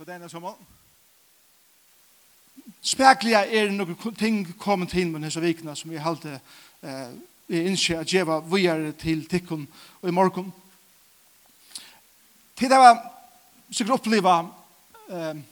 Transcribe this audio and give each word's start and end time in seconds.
Hva 0.00 0.14
er 0.14 0.22
det 0.22 0.30
som 0.32 0.44
om? 0.48 0.60
Spekliga 2.80 3.42
er 3.44 3.68
noen 3.68 4.14
ting 4.16 4.38
kommet 4.56 4.94
til 4.94 5.10
med 5.12 5.26
disse 5.26 5.42
vikene 5.44 5.74
som 5.76 5.92
vi 5.92 6.00
halte 6.00 6.38
eh, 6.80 7.10
vi 7.44 7.60
innskje 7.68 7.98
at 8.00 8.08
djeva 8.08 8.38
vujere 8.40 8.94
til 8.96 9.26
tikkun 9.28 9.66
og 10.00 10.08
i 10.08 10.14
morgen. 10.16 10.48
Tid 12.56 12.72
det 12.72 12.80
var 12.80 12.96
sikkert 13.68 13.98
oppleva 13.98 14.38
eh, 15.12 15.44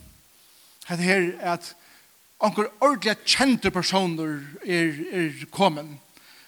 at 0.97 1.05
her 1.05 1.29
at 1.53 1.69
onker 2.41 2.73
ordentlig 2.81 3.19
kjente 3.29 3.69
personer 3.71 4.41
er, 4.65 4.97
er 5.13 5.45
kommet 5.53 5.93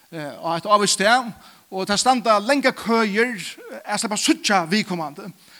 eh, 0.09 0.33
og 0.41 0.57
et 0.57 0.73
avvist 0.73 0.97
sted 0.97 1.35
og 1.69 1.85
det 1.85 2.01
standa 2.01 2.41
lenge 2.41 2.73
køyer 2.73 3.37
jeg 3.37 4.01
slipper 4.01 4.25
suttja 4.25 4.65
vikommande. 4.73 5.29
Eh, 5.29 5.60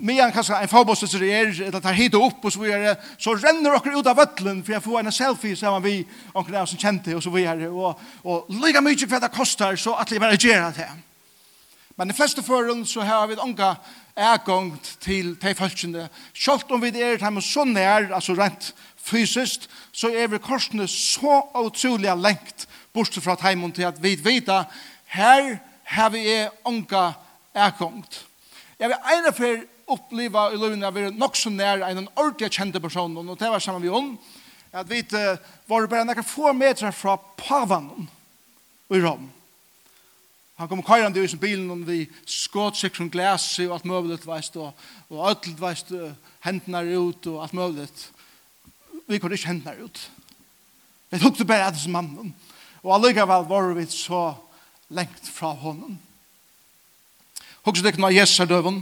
medan 0.00 0.32
kanskje 0.32 0.56
en 0.62 0.70
fagbosse 0.70 1.06
er, 1.20 1.52
eller 1.66 1.80
tar 1.80 1.96
hit 1.96 2.14
opp, 2.14 2.44
og 2.44 2.52
så 2.52 2.60
videre, 2.62 2.96
så 3.18 3.34
renner 3.36 3.76
dere 3.76 3.98
ut 3.98 4.08
av 4.08 4.16
vøtlen, 4.16 4.62
for 4.64 4.72
jeg 4.76 4.84
får 4.84 5.00
en 5.00 5.12
selfie 5.12 5.56
sammen 5.56 5.84
vi, 5.84 5.96
onker 6.34 6.52
der 6.52 6.66
som 6.66 6.80
kjente, 6.80 7.16
og 7.16 7.22
så 7.22 7.30
videre, 7.34 7.68
og, 7.70 8.00
og 8.24 8.52
like 8.62 8.80
mye 8.80 9.08
for 9.08 9.22
det 9.22 9.32
koster, 9.34 9.76
så 9.76 9.96
at 10.00 10.12
jeg 10.12 10.22
bare 10.22 10.40
gjør 10.40 10.70
det. 10.76 10.88
Men 11.96 12.08
de 12.08 12.16
fleste 12.16 12.42
forhold, 12.42 12.86
så 12.88 13.04
har 13.04 13.26
vi 13.28 13.36
unga 13.36 13.74
ergång 14.16 14.72
til 15.00 15.34
de 15.42 15.54
følgende. 15.54 16.08
Selv 16.34 16.72
om 16.72 16.82
vi 16.82 16.88
er 16.88 17.20
hjemme 17.20 17.42
så 17.42 17.64
nær, 17.64 18.08
altså 18.14 18.32
rent 18.32 18.72
fysisk, 18.96 19.68
så 19.92 20.08
er 20.08 20.30
vi 20.32 20.40
korsene 20.40 20.88
så 20.88 21.42
utrolig 21.54 22.16
lengt 22.16 22.68
bort 22.92 23.18
fra 23.20 23.36
heimen 23.42 23.72
til 23.72 23.88
at 23.88 24.02
vi 24.02 24.16
vet 24.24 24.48
her 25.12 25.58
har 25.84 26.10
vi 26.10 26.24
unga 26.64 27.12
ergång. 27.54 28.04
Jeg 28.78 28.88
vil 28.88 28.96
ene 29.12 29.32
for 29.36 29.71
oppleva 29.92 30.48
i 30.52 30.58
løvene 30.60 30.88
av 30.88 30.98
nok 31.16 31.36
så 31.38 31.52
nær 31.52 31.84
en 31.88 32.06
ordentlig 32.14 32.50
kjente 32.52 32.80
person, 32.82 33.14
og 33.16 33.36
det 33.38 33.50
var 33.52 33.62
sammen 33.62 33.84
vi 33.84 33.92
om, 33.92 34.14
at 34.72 34.88
vi 34.88 35.02
uh, 35.12 35.36
var 35.68 35.86
bare 35.90 36.08
nekker 36.08 36.24
få 36.26 36.52
meter 36.56 36.94
fra 36.96 37.18
pavan 37.36 37.90
i 38.92 39.00
Rom. 39.00 39.28
Han 40.60 40.68
kom 40.68 40.82
kajrande 40.84 41.22
i 41.22 41.28
sin 41.28 41.40
bilen, 41.42 41.70
og 41.72 41.86
vi 41.88 42.04
skått 42.28 42.78
seg 42.78 42.94
som 42.94 43.10
glas 43.10 43.46
og 43.64 43.72
alt 43.76 43.86
mulig, 43.88 44.20
veist, 44.28 44.56
og, 44.60 44.76
og 45.10 45.24
alt 45.26 45.48
veist, 45.58 45.92
hendene 46.44 46.84
er 46.84 47.00
ut, 47.00 47.26
og 47.26 47.40
alt 47.42 47.56
mulig. 47.56 47.88
Vi 49.08 49.18
kunne 49.18 49.34
ikke 49.34 49.50
hendene 49.50 49.74
er 49.74 49.88
ut. 49.88 50.02
Vi 51.10 51.20
tok 51.20 51.40
det 51.40 51.48
bare 51.48 51.66
etter 51.68 51.82
som 51.82 51.96
mannen. 51.96 52.32
Og 52.82 52.94
allikevel 52.96 53.44
var 53.50 53.74
vi 53.76 53.88
så 53.90 54.22
lengt 54.92 55.28
fra 55.34 55.52
hånden. 55.56 55.98
Hugsa 57.66 57.84
dykna 57.84 58.10
Jesus 58.10 58.40
er 58.42 58.50
døven. 58.50 58.80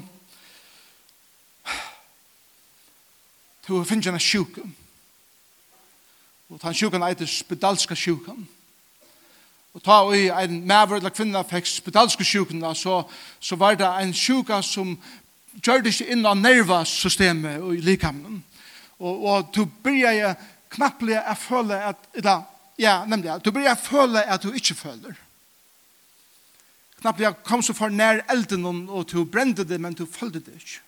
hun 3.78 3.86
finner 3.86 4.12
en 4.12 4.22
sjuke. 4.22 4.62
Og 6.50 6.58
den 6.62 6.74
sjuken 6.74 7.04
eiter 7.06 7.28
spedalska 7.30 7.94
sjuken. 7.94 8.48
Og 9.74 9.82
ta 9.86 10.00
og 10.02 10.16
en 10.16 10.56
maver 10.66 10.98
eller 10.98 11.14
kvinna 11.14 11.44
fikk 11.46 11.68
spedalska 11.70 12.26
sjuken, 12.26 12.64
så, 12.74 13.02
så 13.41 13.56
var 13.56 13.78
det 13.78 13.86
en 13.86 14.14
sjuka 14.14 14.59
som 14.66 14.97
gjør 15.62 15.84
det 15.84 15.94
ikke 15.94 16.10
inn 16.10 16.26
av 16.26 16.38
nervasystemet 16.38 17.62
og 17.62 17.76
i 17.76 17.84
likamnen. 17.86 18.42
Og, 18.98 19.25
og 19.30 19.53
du 19.54 19.62
byrja 19.84 20.34
knapplig 20.75 21.19
å 21.19 21.36
føle 21.38 21.78
at, 21.92 22.03
eller, 22.19 22.42
ja, 22.80 23.00
nemlig, 23.06 23.38
du 23.44 23.53
byrja 23.54 23.76
føle 23.78 24.25
at 24.26 24.42
du 24.42 24.50
ikke 24.50 24.75
føler. 24.75 25.16
Knapplig 27.00 27.30
kom 27.47 27.62
så 27.64 27.75
for 27.76 27.94
nær 27.94 28.25
elden 28.28 28.66
og 28.66 29.06
du 29.09 29.22
brende 29.25 29.64
det, 29.64 29.78
men 29.80 29.94
du 29.97 30.04
følte 30.04 30.42
det 30.42 30.59
ikke. 30.59 30.82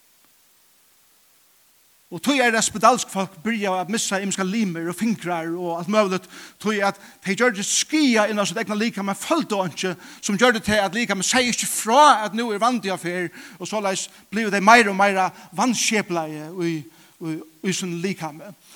Og 2.12 2.20
tog 2.22 2.36
er 2.36 2.50
det 2.52 2.60
spedalsk 2.64 3.08
folk 3.08 3.38
byrja 3.44 3.72
at 3.80 3.90
missa 3.90 4.18
imiska 4.20 4.44
limer 4.44 4.90
og 4.90 4.94
fingrar 4.94 5.48
og 5.56 5.78
alt 5.78 5.88
møvlet. 5.88 6.26
Tog 6.60 6.76
at 6.84 6.98
de 7.24 7.34
gjør 7.34 7.54
det 7.56 7.64
skia 7.64 8.26
innan 8.28 8.46
sitt 8.46 8.60
egna 8.60 8.76
lika, 8.76 9.02
men 9.02 9.16
følte 9.16 9.56
ikke, 9.64 9.94
som 10.20 10.36
gjør 10.36 10.58
det 10.58 10.62
til 10.66 10.76
at 10.76 10.94
lika, 10.94 11.16
men 11.16 11.24
sier 11.24 11.48
ikke 11.48 11.70
fra 11.70 12.26
at 12.26 12.36
nu 12.36 12.50
er 12.52 12.60
vant 12.60 12.84
i 12.84 12.92
affær, 12.92 13.30
og 13.58 13.68
så 13.68 13.80
leis 13.80 14.10
blir 14.30 14.52
det 14.52 14.60
meira 14.60 14.92
og 14.92 14.98
meira 14.98 15.30
vannskjepleie 15.56 16.50
i, 16.52 16.74
i, 17.32 17.38
i 17.64 17.72
sin 17.72 17.96
lika. 18.04 18.28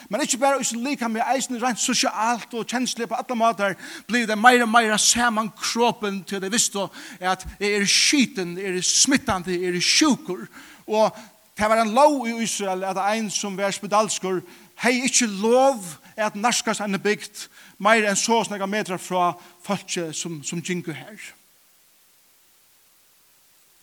Men 0.09 0.25
ikke 0.25 0.41
bare 0.41 0.61
i 0.61 0.65
sin 0.65 0.81
likame, 0.81 1.21
eisen 1.37 1.61
rent 1.61 1.81
sosialt 1.81 2.57
og 2.57 2.65
kjenslig 2.65 3.09
på 3.09 3.21
alle 3.21 3.37
måter, 3.37 3.77
blir 4.09 4.25
det 4.25 4.41
meira 4.41 4.65
og 4.65 4.73
meira 4.73 4.97
saman 4.97 5.53
kroppen 5.61 6.23
til 6.25 6.41
det 6.41 6.55
visste 6.57 6.89
at 7.21 7.45
er 7.61 7.85
skiten, 7.85 8.57
er 8.57 8.81
smittande, 8.81 9.61
er 9.61 9.81
sjukur. 9.81 10.47
Og 10.87 11.13
Det 11.57 11.69
var 11.69 11.81
en 11.81 11.95
lov 11.95 12.27
i 12.29 12.43
Israel 12.43 12.85
at 12.85 12.99
ein 13.01 13.31
som 13.31 13.57
var 13.57 13.71
spedalskur 13.73 14.43
hei 14.83 14.99
ikkje 15.07 15.27
lov 15.41 15.81
at 16.17 16.37
narskas 16.37 16.83
enn 16.85 16.99
bygd 17.01 17.47
meir 17.81 18.05
enn 18.09 18.19
så 18.19 18.43
snakka 18.45 18.69
meter 18.69 19.01
fra 19.01 19.33
falske 19.65 20.11
som, 20.13 20.43
som 20.45 20.61
gingu 20.61 20.93
her. 20.93 21.17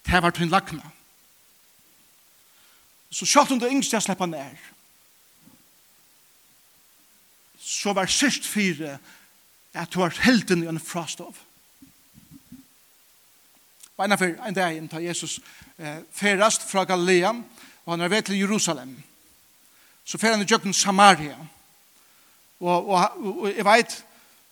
Det 0.05 0.21
var 0.21 0.35
tunn 0.35 0.51
lakna. 0.53 0.83
Så 3.09 3.25
sjalt 3.25 3.51
om 3.51 3.59
det 3.61 3.71
yngste 3.71 3.95
jeg 3.95 4.05
sleppa 4.07 4.25
nær, 4.25 4.57
så 7.57 7.93
var 7.93 8.09
sist 8.11 8.45
fire 8.49 8.97
at 9.73 9.93
du 9.93 9.99
var 9.99 10.13
helden 10.21 10.63
i 10.63 10.69
en 10.69 10.81
frastov. 10.81 11.37
Beina 13.97 14.17
for 14.17 14.33
en 14.47 14.57
dag 14.57 14.77
inn 14.77 14.89
Jesus 15.01 15.39
eh, 15.77 16.01
ferast 16.11 16.65
fra 16.69 16.83
Galilean 16.89 17.43
og 17.85 17.93
han 17.93 18.01
er 18.01 18.07
ved 18.07 18.21
til 18.21 18.39
Jerusalem. 18.39 18.95
Så 20.05 20.17
fer 20.17 20.35
han 20.35 20.41
i 20.41 20.47
jøkken 20.49 20.73
Samaria. 20.73 21.37
Og, 22.59 22.89
og, 22.89 22.99
og 23.25 23.47
jeg 23.55 23.65
vet, 23.65 24.03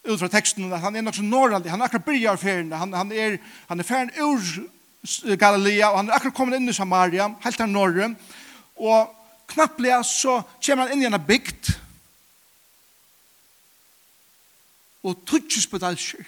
ut 0.03 0.19
fra 0.19 0.27
teksten, 0.27 0.73
at 0.73 0.81
han 0.81 0.95
er 0.95 1.05
nok 1.05 1.15
så 1.15 1.23
norraldig, 1.23 1.71
han 1.71 1.81
er 1.81 1.85
akkurat 1.85 2.05
byrjar 2.05 2.39
ferien, 2.41 2.71
han, 2.73 2.93
han 2.93 3.11
er, 3.11 3.37
han 3.69 3.79
er 3.79 3.85
ferien 3.85 4.11
ur 4.21 5.35
Galilea, 5.37 5.91
og 5.91 5.97
han 5.99 6.09
er 6.09 6.17
akkurat 6.17 6.35
kommet 6.37 6.57
inn 6.57 6.69
i 6.69 6.75
Samaria, 6.75 7.29
helt 7.43 7.61
her 7.61 7.69
norre, 7.69 8.09
og 8.81 9.11
knapplega 9.51 10.01
så 10.07 10.39
kommer 10.65 10.87
han 10.87 10.95
inn 10.95 11.05
i 11.05 11.09
en 11.09 11.19
bygd, 11.27 11.73
og 15.05 15.21
tutsis 15.25 15.69
på 15.69 15.81
dalsjer, 15.81 16.25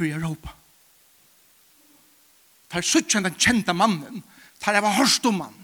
byrjar 0.00 0.24
råpa 0.24 0.59
tar 2.70 2.86
suttjen 2.86 3.26
den 3.26 3.36
kjenta 3.38 3.74
mannen, 3.76 4.22
tar 4.62 4.76
jeg 4.76 4.84
var 4.84 4.96
hørst 4.98 5.26
om 5.26 5.42
han, 5.42 5.56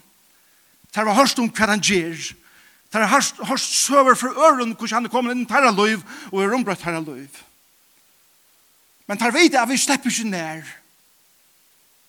tar 0.92 1.06
jeg 1.06 1.18
hørst 1.18 1.38
om 1.42 1.50
hva 1.50 1.70
han 1.70 1.84
gjør, 1.84 2.32
tar 2.90 3.04
jeg 3.04 3.46
hørst 3.46 3.78
søver 3.86 4.18
for 4.18 4.34
øren 4.34 4.74
hvordan 4.74 4.96
han 4.98 5.08
er 5.08 5.12
kommet 5.12 5.36
inn, 5.36 5.46
tar 5.46 5.66
jeg 5.66 5.76
løyv, 5.76 6.04
og 6.32 6.42
er 6.42 6.56
ombrøtt 6.56 6.82
tar 6.82 6.98
jeg 6.98 7.06
løyv. 7.06 7.42
Men 9.06 9.18
tar 9.18 9.34
veit 9.34 9.54
at 9.54 9.68
vi 9.70 9.78
slipper 9.78 10.10
ikke 10.10 10.30
nær, 10.30 10.76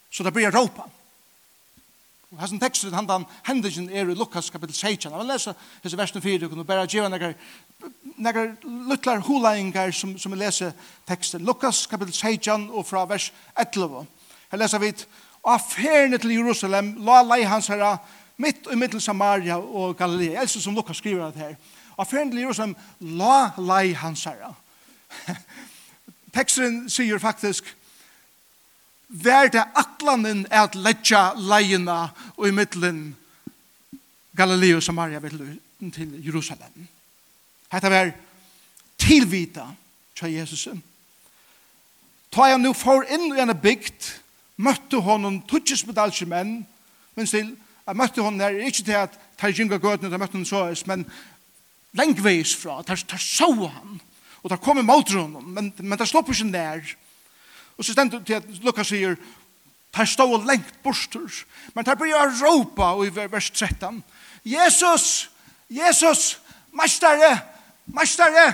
så 0.10 0.26
det 0.26 0.34
blir 0.34 0.54
råpa. 0.54 0.90
Og 2.28 2.42
hans 2.42 2.52
teksten 2.60 2.92
han 2.92 3.08
den 3.08 3.24
hendelsen 3.48 3.86
er 3.90 4.10
i 4.10 4.16
Lukas 4.18 4.50
kapitel 4.52 4.76
16. 4.76 5.12
Jeg 5.12 5.20
vil 5.20 5.30
lese 5.30 5.54
hese 5.84 5.98
versen 5.98 6.22
4, 6.22 6.50
og 6.50 6.66
bare 6.68 6.88
gjøre 6.90 7.10
nekker 7.14 7.36
nekker 8.18 8.56
luttlar 8.90 9.22
hulaingar 9.24 9.94
som, 9.96 10.18
som 10.20 10.34
vi 10.34 10.40
leser 10.42 10.74
teksten. 11.08 11.46
Lukas 11.46 11.86
kapitel 11.88 12.14
16 12.14 12.68
og 12.74 12.86
fra 12.86 13.06
vers 13.08 13.30
11. 13.56 14.04
Her 14.52 14.62
leser 14.62 14.80
vi 14.80 14.94
av 15.48 15.64
ferne 15.64 16.18
til 16.18 16.36
Jerusalem, 16.38 16.96
la 17.06 17.22
lei 17.24 17.44
hans 17.48 17.68
herra, 17.72 17.98
mitt 18.38 18.68
og 18.68 18.78
mitt 18.78 18.96
Samaria 19.02 19.58
og 19.58 19.98
Galilea. 19.98 20.32
Jeg 20.32 20.42
elsker 20.42 20.62
som 20.62 20.76
Lukas 20.76 20.98
skriver 20.98 21.32
det 21.32 21.42
her. 21.42 21.56
Av 21.98 22.06
ferne 22.06 22.32
til 22.32 22.44
Jerusalem, 22.46 22.76
la 23.00 23.50
lei 23.58 23.94
hans 23.94 24.24
herra. 24.28 24.54
Teksten 26.36 26.86
sier 26.90 27.20
faktisk, 27.20 27.76
Vær 29.08 29.48
det 29.48 29.64
atlanen 29.80 30.42
er 30.52 30.66
at 30.66 30.74
letja 30.76 31.30
leina 31.40 32.10
og 32.36 32.50
i 32.50 32.52
middelen 32.52 33.16
Galilea 34.36 34.76
og 34.76 34.84
Samaria 34.84 35.20
til 35.94 36.26
Jerusalem. 36.26 36.88
Hetta 37.72 37.90
var 37.90 38.12
tilvita 39.00 39.64
til 40.16 40.34
Jesus. 40.34 40.68
Ta 42.32 42.50
jeg 42.52 42.60
nu 42.60 42.74
for 42.74 43.08
inn 43.08 43.32
i 43.32 43.42
en 43.42 43.56
bygd 43.56 44.12
møtte 44.58 45.02
honom 45.06 45.42
tutsis 45.50 45.86
medalje 45.88 46.28
menn, 46.30 46.60
men 47.16 47.30
still, 47.30 47.54
jeg 47.88 47.98
møtte 47.98 48.24
honom 48.24 48.42
der, 48.42 48.58
ikke 48.68 48.84
til 48.84 49.00
at 49.00 49.18
tar 49.40 49.54
gynga 49.54 49.80
gøtene, 49.80 50.10
tar 50.12 50.22
møtte 50.22 50.38
honom 50.38 50.50
så, 50.50 50.66
men 50.90 51.06
lengveis 51.98 52.56
fra, 52.58 52.82
tar, 52.86 53.00
tar 53.08 53.22
så 53.22 53.50
han, 53.54 54.00
og 54.42 54.52
tar 54.52 54.62
kom 54.62 54.82
imot 54.82 55.14
honom, 55.14 55.46
men, 55.54 55.72
men 55.80 56.00
tar 56.00 56.10
slopp 56.10 56.32
ikke 56.34 56.50
nær. 56.50 56.96
Og 57.78 57.86
så 57.86 57.94
stendt 57.94 58.18
til 58.26 58.40
at 58.40 58.48
Lukas 58.66 58.90
sier, 58.90 59.18
tar 59.94 60.10
stå 60.10 60.28
lengt 60.46 60.74
borster, 60.84 61.26
men 61.74 61.86
tar 61.86 61.98
bryr 62.00 62.18
å 62.18 62.28
råpa 62.42 62.94
i 63.06 63.12
vers 63.14 63.52
13, 63.54 64.02
Jesus, 64.48 65.28
Jesus, 65.70 66.38
Mestare, 66.78 67.34
Mestare, 67.94 68.50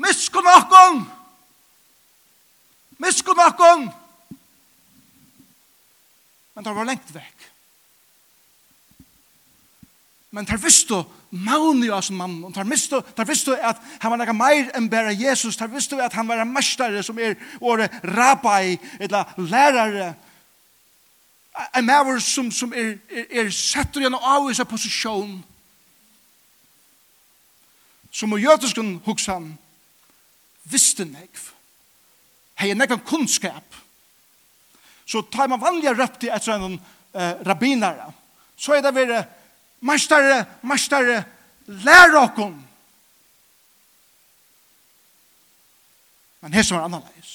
miskunn 0.00 0.48
okkon, 0.48 1.02
miskunn 3.02 3.42
okkon, 3.44 3.88
men 6.60 6.64
det 6.64 6.76
var 6.76 6.84
lengt 6.84 7.14
vekk. 7.14 7.44
Men 10.30 10.44
der 10.44 10.58
visste 10.60 10.98
maun 11.30 11.80
jo 11.82 12.00
som 12.04 12.18
mann, 12.20 12.44
og 12.44 12.52
der 12.54 12.68
visste, 12.68 13.00
der 13.16 13.24
visste 13.24 13.56
at 13.56 13.80
han 14.02 14.12
var 14.12 14.20
nekka 14.20 14.34
meir 14.36 14.68
enn 14.76 14.90
bæra 14.92 15.14
Jesus, 15.16 15.56
der 15.56 15.72
visste 15.72 15.96
at 16.04 16.12
han 16.12 16.28
var 16.28 16.42
en 16.42 16.52
mestare 16.52 17.00
som 17.02 17.18
er 17.18 17.40
åre 17.60 17.88
rabbi, 18.04 18.76
eller 19.00 19.32
lærare, 19.40 20.12
en 21.76 21.86
maver 21.86 22.20
som, 22.20 22.52
som 22.52 22.76
er, 22.76 22.98
er, 23.08 23.24
er 23.40 23.50
setter 23.50 24.04
gjennom 24.04 24.20
avvisa 24.20 24.68
posisjon, 24.68 25.38
som 28.12 28.36
og 28.36 28.44
jødeskun 28.44 28.98
huksan, 29.08 29.54
visste 30.68 31.08
nekv, 31.08 31.54
hei 32.60 32.74
nekv 32.76 33.00
kunnskap, 33.00 33.79
så 35.10 35.22
tar 35.22 35.48
man 35.50 35.60
vanliga 35.60 35.94
röpte 35.94 36.30
etter 36.30 36.52
en 36.54 36.76
eh, 37.12 37.32
rabbinare. 37.42 38.12
Så 38.54 38.76
er 38.76 38.84
det 38.84 38.92
vare, 38.94 39.24
mastare, 39.82 40.44
mastare, 40.62 41.24
lær 41.66 42.14
okkom. 42.20 42.54
Men 46.40 46.54
her 46.54 46.62
som 46.62 46.78
er 46.78 46.86
annerledes. 46.86 47.32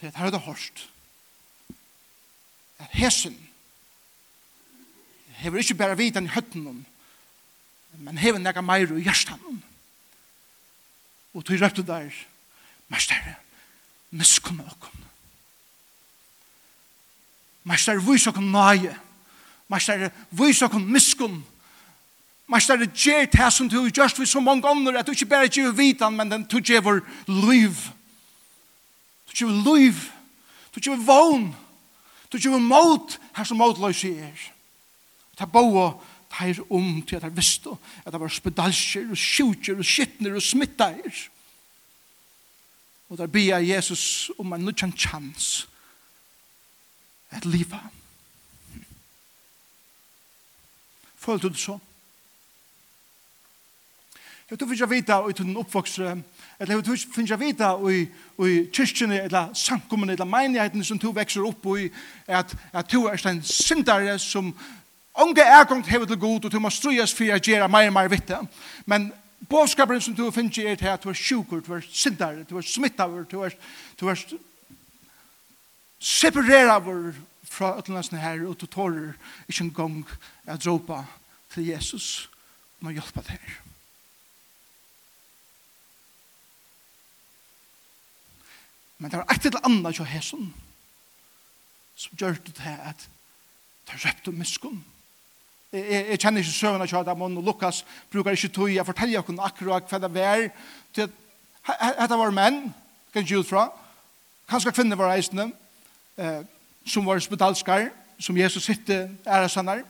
Til 0.00 0.10
at 0.10 0.18
her 0.18 0.26
er 0.26 0.34
det 0.34 0.42
hårst. 0.48 0.88
At 2.82 2.90
hesen 2.98 3.38
hever 5.38 5.62
ikke 5.62 5.78
bare 5.78 5.96
vidan 5.96 6.26
i 6.26 6.34
høtten 6.34 6.84
men 8.02 8.18
hever 8.18 8.42
nega 8.42 8.62
meir 8.64 8.90
i 8.98 9.04
hjertan. 9.06 9.62
Og 11.34 11.44
tog 11.46 11.60
røpte 11.62 11.86
der, 11.86 12.10
Mestare, 12.88 13.36
miskunn 14.10 14.60
okkom. 14.60 15.00
Mestare, 17.64 18.02
vis 18.04 18.26
okkom 18.28 18.50
nøye. 18.52 18.94
Mestare, 19.72 20.10
vis 20.30 20.62
okkom 20.62 20.84
miskunn. 20.92 21.42
Mestare, 22.50 22.88
gjer 22.92 23.26
det 23.32 23.50
som 23.52 23.68
du 23.68 23.78
gjørst 23.88 24.20
vi 24.20 24.26
så 24.28 24.40
mange 24.44 24.68
ånder, 24.68 24.98
at 24.98 25.06
du 25.06 25.14
ikke 25.16 25.30
bare 25.32 25.48
gjer 25.48 25.72
vitan, 25.72 26.16
men 26.16 26.44
du 26.44 26.58
gjer 26.60 26.84
vår 26.84 27.00
liv. 27.26 27.86
Du 29.30 29.38
gjer 29.38 29.54
liv. 29.64 30.02
Du 30.74 30.80
gjer 30.80 31.00
vogn. 31.00 31.54
Du 32.32 32.38
gjer 32.38 32.58
mot, 32.58 33.16
her 33.32 33.46
som 33.48 33.58
motløse 33.62 34.10
er. 34.10 34.50
Ta 35.38 35.46
boa, 35.50 35.94
teir 36.34 36.60
om 36.68 37.00
til 37.06 37.18
at 37.18 37.28
jeg 37.28 37.36
visste 37.36 37.72
at 38.04 38.12
det 38.12 38.20
var 38.20 38.32
spedalsjer 38.32 39.10
og 39.10 39.18
sjutjer 39.18 39.78
og 39.78 39.86
skittner 39.86 40.36
og 40.36 40.42
smittar. 40.42 40.98
Og 43.14 43.18
der 43.18 43.26
bia 43.26 43.56
Jesus 43.56 44.30
om 44.38 44.52
en 44.52 44.60
nødjan 44.60 44.92
chans 44.96 45.68
et 47.36 47.44
liva. 47.44 47.78
Følte 51.16 51.42
du 51.42 51.52
det 51.52 51.58
så? 51.58 51.78
Jeg 54.50 54.58
tror 54.58 54.72
ikke 54.72 54.96
jeg 55.06 55.24
ut 55.26 55.40
i 55.40 55.42
den 55.42 55.56
oppvoksre, 55.56 56.22
eller 56.60 56.74
jeg 56.74 56.84
tror 56.84 56.94
ikke 56.94 57.30
jeg 57.30 57.40
vet 57.40 57.60
i 58.50 58.66
kyrkjene, 58.72 59.22
eller 59.22 59.54
sankumene, 59.54 60.12
eller 60.12 60.24
menigheten 60.24 60.84
som 60.84 60.98
du 60.98 61.12
vekser 61.12 61.46
opp 61.46 61.66
i, 61.78 61.90
at, 62.26 62.56
at 62.72 62.92
du 62.92 63.04
er 63.04 63.26
en 63.26 63.42
syndare 63.42 64.18
som 64.18 64.56
unge 65.14 65.42
ergångt 65.42 65.86
hever 65.86 66.06
til 66.06 66.18
god, 66.18 66.44
og 66.44 66.52
du 66.52 66.58
må 66.58 66.70
strues 66.70 67.14
for 67.14 67.30
å 67.30 67.38
gjøre 67.38 67.68
mer 67.68 67.86
og 67.86 67.92
mer 67.92 68.10
vitt. 68.10 68.34
Men 68.86 69.12
Båskaperen 69.48 70.00
som 70.00 70.14
du 70.14 70.30
finner 70.30 70.70
er 70.70 70.76
til 70.78 70.88
at 70.88 71.02
du 71.02 71.10
er 71.10 71.18
sjukur, 71.18 71.60
du 71.60 71.72
er 71.74 71.84
sindare, 71.90 72.44
du 72.48 72.56
er 72.56 72.62
smittaver, 72.66 73.24
du 73.28 73.40
er, 73.44 73.54
du 74.00 74.08
er 74.08 74.20
separeraver 75.98 77.12
fra 77.44 77.76
ødelandsene 77.78 78.20
her, 78.20 78.46
og 78.48 78.60
du 78.60 78.66
tårer 78.66 79.12
ikke 79.48 79.64
en 79.64 79.74
gang 79.74 79.98
at 80.46 80.66
råpa 80.66 81.04
til 81.54 81.66
Jesus 81.66 82.28
om 82.80 82.90
å 82.90 82.94
hjelpe 82.94 83.22
deg 83.24 83.36
her. 83.36 83.60
Men 88.98 89.10
det 89.10 89.20
var 89.20 89.34
et 89.34 89.46
eller 89.46 89.66
annet 89.66 89.98
til 89.98 90.12
Jesus, 90.14 90.52
som 91.96 92.18
gjør 92.18 92.38
det 92.46 92.54
til 92.56 92.80
at 92.90 93.08
det 93.84 93.94
er 93.94 94.06
røpt 94.06 94.28
røpte 94.28 94.32
miskunn 94.32 94.84
jeg, 95.74 96.06
jeg 96.10 96.20
kjenner 96.20 96.42
ikke 96.42 96.52
søvnene 96.54 96.86
til 96.86 96.96
Adam 96.96 97.22
og 97.22 97.42
Lukas 97.42 97.84
bruker 98.12 98.30
ikke 98.36 98.48
tog 98.48 98.70
jeg 98.70 98.86
forteller 98.86 99.22
dere 99.22 99.46
akkurat 99.46 99.88
hva 99.90 99.98
det 99.98 100.14
var. 100.14 100.48
Til 100.94 101.10
dette 101.64 102.18
var 102.20 102.34
menn 102.34 102.68
kan 103.12 103.24
ikke 103.24 103.40
ut 103.40 103.48
fra 103.48 103.68
kanskje 104.50 104.74
kvinner 104.74 104.98
var 105.00 105.12
reisende 105.14 105.48
eh, 106.18 106.42
som 106.86 107.06
var 107.06 107.22
spedalskar 107.22 107.88
som 108.20 108.36
Jesus 108.36 108.64
sitte 108.64 109.08
æresannar 109.26 109.82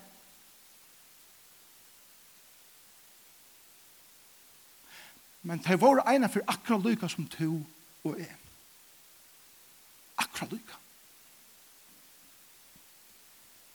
men 5.42 5.60
det 5.66 5.80
var 5.80 6.04
ene 6.08 6.30
for 6.30 6.46
akkurat 6.46 6.86
lykka 6.86 7.08
som 7.08 7.26
to 7.26 7.58
og 8.04 8.16
en 8.20 8.40
akkurat 10.18 10.52
lykka 10.52 10.80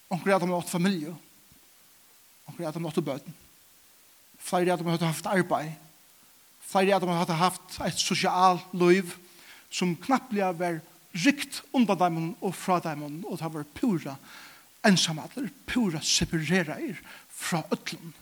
Onkel 0.09 0.33
Adam 0.33 0.50
har 0.50 0.57
åt 0.57 0.69
familje. 0.69 1.11
Onkel 2.49 2.67
at 2.67 2.73
de 2.73 2.81
måtte 2.81 3.05
bøten. 3.05 3.35
Flere 4.39 4.73
at 4.73 4.81
de 4.81 5.05
haft 5.05 5.25
arbeid. 5.29 5.71
Flere 6.61 6.95
at 6.95 7.27
de 7.27 7.33
haft 7.33 7.81
et 7.85 7.99
sosialt 7.99 8.73
liv 8.73 9.13
som 9.69 9.95
knapplega 9.95 10.51
var 10.57 10.79
rikt 11.13 11.63
undan 11.73 11.99
dem 11.99 12.17
og 12.41 12.55
fra 12.55 12.79
dem 12.79 13.03
og 13.25 13.37
det 13.39 13.53
var 13.53 13.65
pura 13.75 14.15
ensamheter, 14.85 15.49
pura 15.67 16.01
separerer 16.01 16.95
fra 17.29 17.63
øtlen. 17.71 18.13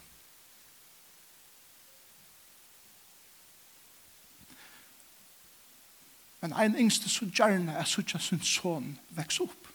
Men 6.41 6.53
ein 6.53 6.77
yngste 6.77 7.09
så 7.09 7.25
gjerne 7.25 7.73
er 7.73 7.83
suttja 7.83 8.19
sin 8.19 8.41
son 8.41 8.97
veks 9.17 9.39
opp. 9.43 9.66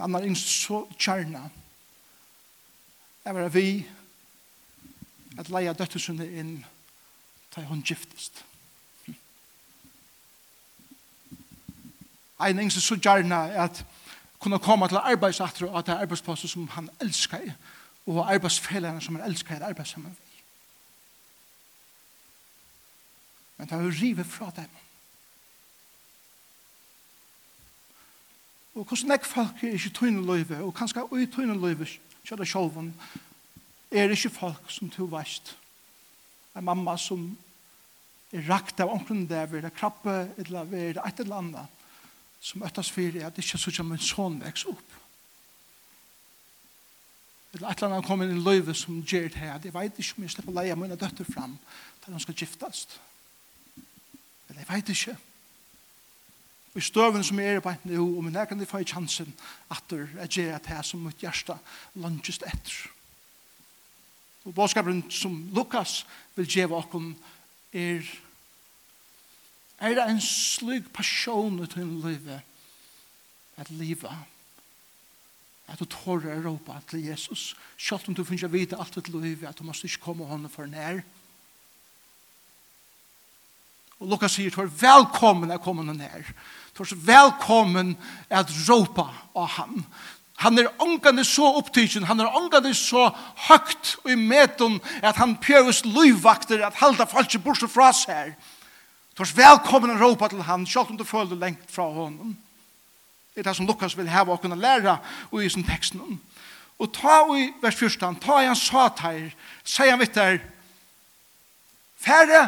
Men 0.00 0.02
han 0.02 0.12
var 0.12 0.20
en 0.20 0.36
så 0.36 0.86
kjærna. 0.98 1.50
Jeg 3.24 3.34
var 3.34 3.48
vi 3.48 3.86
at 5.38 5.50
leia 5.52 5.74
døttesunne 5.76 6.24
inn 6.24 6.54
til 7.52 7.66
hun 7.68 7.82
giftest. 7.84 8.40
Ein 12.40 12.62
engst 12.64 12.80
så 12.80 12.96
kjærna 12.96 13.42
at 13.66 13.84
kunne 14.38 14.58
komme 14.58 14.88
til 14.88 14.96
arbeidsatro 14.96 15.68
og 15.68 15.78
at 15.78 15.86
det 15.86 15.94
er 15.94 16.06
arbeidsplasser 16.06 16.48
som 16.48 16.68
han 16.68 16.88
elsker 17.00 17.52
og 18.06 18.24
arbeidsfellene 18.32 19.04
som 19.04 19.20
han 19.20 19.28
elsker 19.28 19.54
er 19.54 19.68
arbeid 19.68 19.84
sammen. 19.84 20.16
Men 23.58 23.68
det 23.68 23.76
er 23.76 23.82
jo 23.82 23.92
rive 24.00 24.24
fra 24.24 24.48
dem. 24.56 24.72
Og 28.74 28.84
hvordan 28.84 29.10
nek 29.10 29.26
folk 29.26 29.64
er 29.64 29.74
ikke 29.74 29.90
tøyne 29.98 30.22
løyve, 30.26 30.60
og 30.62 30.74
kanskje 30.74 31.06
ui 31.10 31.26
tøyne 31.26 31.56
løyve, 31.58 31.88
kjører 32.26 32.46
sjolven, 32.46 32.92
er 33.90 34.12
ikke 34.14 34.30
folk 34.30 34.70
som 34.70 34.90
to 34.90 35.08
veist. 35.10 35.56
En 36.54 36.64
mamma 36.64 36.94
som 36.98 37.24
er 38.30 38.46
rakt 38.46 38.80
av 38.80 38.92
omkring 38.94 39.26
der, 39.28 39.46
vil 39.50 39.64
det 39.66 39.74
krabbe, 39.74 40.30
eller 40.38 40.64
vil 40.70 40.94
det 40.94 41.04
et 41.06 41.22
eller 41.24 41.42
annet, 41.42 41.78
som 42.40 42.62
øttes 42.64 42.90
fyrir 42.94 43.26
at 43.26 43.38
ikke 43.38 43.58
sånn 43.58 43.76
som 43.80 43.92
en 43.92 44.04
sånn 44.04 44.38
veks 44.44 44.64
opp. 44.70 44.98
Eller 47.54 47.66
et 47.72 47.82
eller 47.82 47.96
annet 47.96 48.06
kommer 48.06 48.30
inn 48.30 48.38
i 48.38 48.44
løyve 48.44 48.74
som 48.78 49.02
gjør 49.02 49.26
det 49.28 49.42
her, 49.42 49.58
jeg 49.64 49.74
vet 49.74 49.98
ikke 49.98 50.20
om 50.20 50.26
jeg 50.28 50.36
slipper 50.36 50.54
leie 50.54 50.78
mine 50.78 50.98
døtter 50.98 51.26
fram, 51.26 51.58
da 52.04 52.14
de 52.14 52.22
skal 52.22 52.38
giftast. 52.38 53.00
Eller 54.46 54.62
jeg 54.62 54.70
vet 54.70 54.94
ikke 54.94 55.16
i 56.74 56.80
støven 56.80 57.24
som 57.26 57.40
er 57.42 57.60
på 57.60 57.72
nå, 57.84 58.04
og 58.16 58.24
min 58.24 58.36
egen 58.36 58.66
får 58.66 58.84
jeg 58.84 58.92
chansen 58.92 59.34
at 59.70 59.92
jeg 59.92 60.28
gjør 60.28 60.54
at 60.54 60.68
jeg 60.70 60.86
som 60.86 61.02
mitt 61.02 61.22
hjerte 61.22 61.56
lunges 61.94 62.38
etter. 62.38 62.76
Og 64.44 64.54
bådskapen 64.54 65.02
som 65.10 65.34
Lukas 65.54 66.04
vil 66.36 66.48
gjøre 66.48 66.78
oss 66.78 66.94
er 67.72 68.04
er 69.80 69.94
det 69.96 70.04
en 70.04 70.20
slik 70.20 70.92
passion 70.92 71.60
ut 71.60 71.76
i 71.76 71.84
livet 71.84 72.42
at 73.56 73.70
livet 73.70 74.12
at 75.70 75.78
du 75.78 75.86
tårer 75.86 76.34
å 76.34 76.42
råpe 76.42 76.74
til 76.90 77.06
Jesus 77.06 77.54
selv 77.78 78.08
om 78.10 78.14
du 78.14 78.24
finner 78.24 78.52
vite 78.52 78.76
alt 78.76 78.94
ditt 78.98 79.08
liv 79.14 79.46
at 79.48 79.58
du 79.58 79.64
måste 79.64 79.88
ikke 79.88 80.10
komme 80.10 80.28
hånden 80.28 80.52
for 80.52 80.68
nær 80.68 81.00
Og 84.00 84.08
Lukas 84.08 84.32
sier, 84.32 84.52
du 84.52 84.62
er 84.64 84.72
velkommen 84.80 85.50
er 85.52 85.60
kommet 85.60 85.90
nær. 85.92 86.24
Du 86.76 86.82
er 86.82 86.96
velkommen 87.04 87.92
at 88.32 88.48
råpa 88.68 89.10
av 89.36 89.48
ham. 89.58 89.82
Han 90.40 90.56
er 90.58 90.70
ångande 90.80 91.24
så 91.28 91.44
opptidsen, 91.58 92.06
han 92.08 92.20
er 92.20 92.36
ångande 92.36 92.72
så 92.74 93.10
høgt 93.48 93.98
og 94.00 94.14
i 94.14 94.16
meton 94.16 94.78
at 95.02 95.18
han 95.20 95.36
pjøves 95.36 95.82
løyvakter 95.84 96.64
at 96.64 96.78
halda 96.80 97.04
folk 97.04 97.34
ikke 97.36 97.68
fra 97.68 97.90
seg. 97.92 98.32
Du 99.12 99.20
er 99.22 99.34
velkommen 99.36 99.92
å 99.92 99.98
råpa 100.00 100.30
til 100.32 100.40
han, 100.48 100.64
selv 100.64 100.94
om 100.94 100.96
du 100.96 101.04
føler 101.04 101.36
lengt 101.36 101.68
fra 101.68 101.84
honom. 101.84 102.32
Det 103.34 103.44
er 103.44 103.50
det 103.50 103.56
som 103.58 103.68
Lukas 103.68 103.96
vil 103.98 104.08
hava 104.08 104.32
og 104.32 104.40
kunne 104.40 104.56
lære 104.56 104.96
og 105.30 105.44
i 105.44 105.48
sin 105.52 105.66
teksten. 105.66 106.16
Og 106.80 106.88
ta 106.96 107.20
i 107.36 107.50
vers 107.60 107.76
14, 107.76 108.16
ta 108.16 108.40
i 108.40 108.48
hans 108.48 108.64
satar, 108.64 109.20
sier 109.60 109.92
han 109.92 110.00
vitt 110.00 110.16
der, 110.16 110.40
færre 112.00 112.46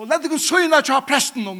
Og 0.00 0.08
lette 0.08 0.30
ikke 0.30 0.38
søgna 0.40 0.78
til 0.80 0.94
å 0.94 0.96
ha 0.96 1.04
presten 1.04 1.44
om. 1.44 1.58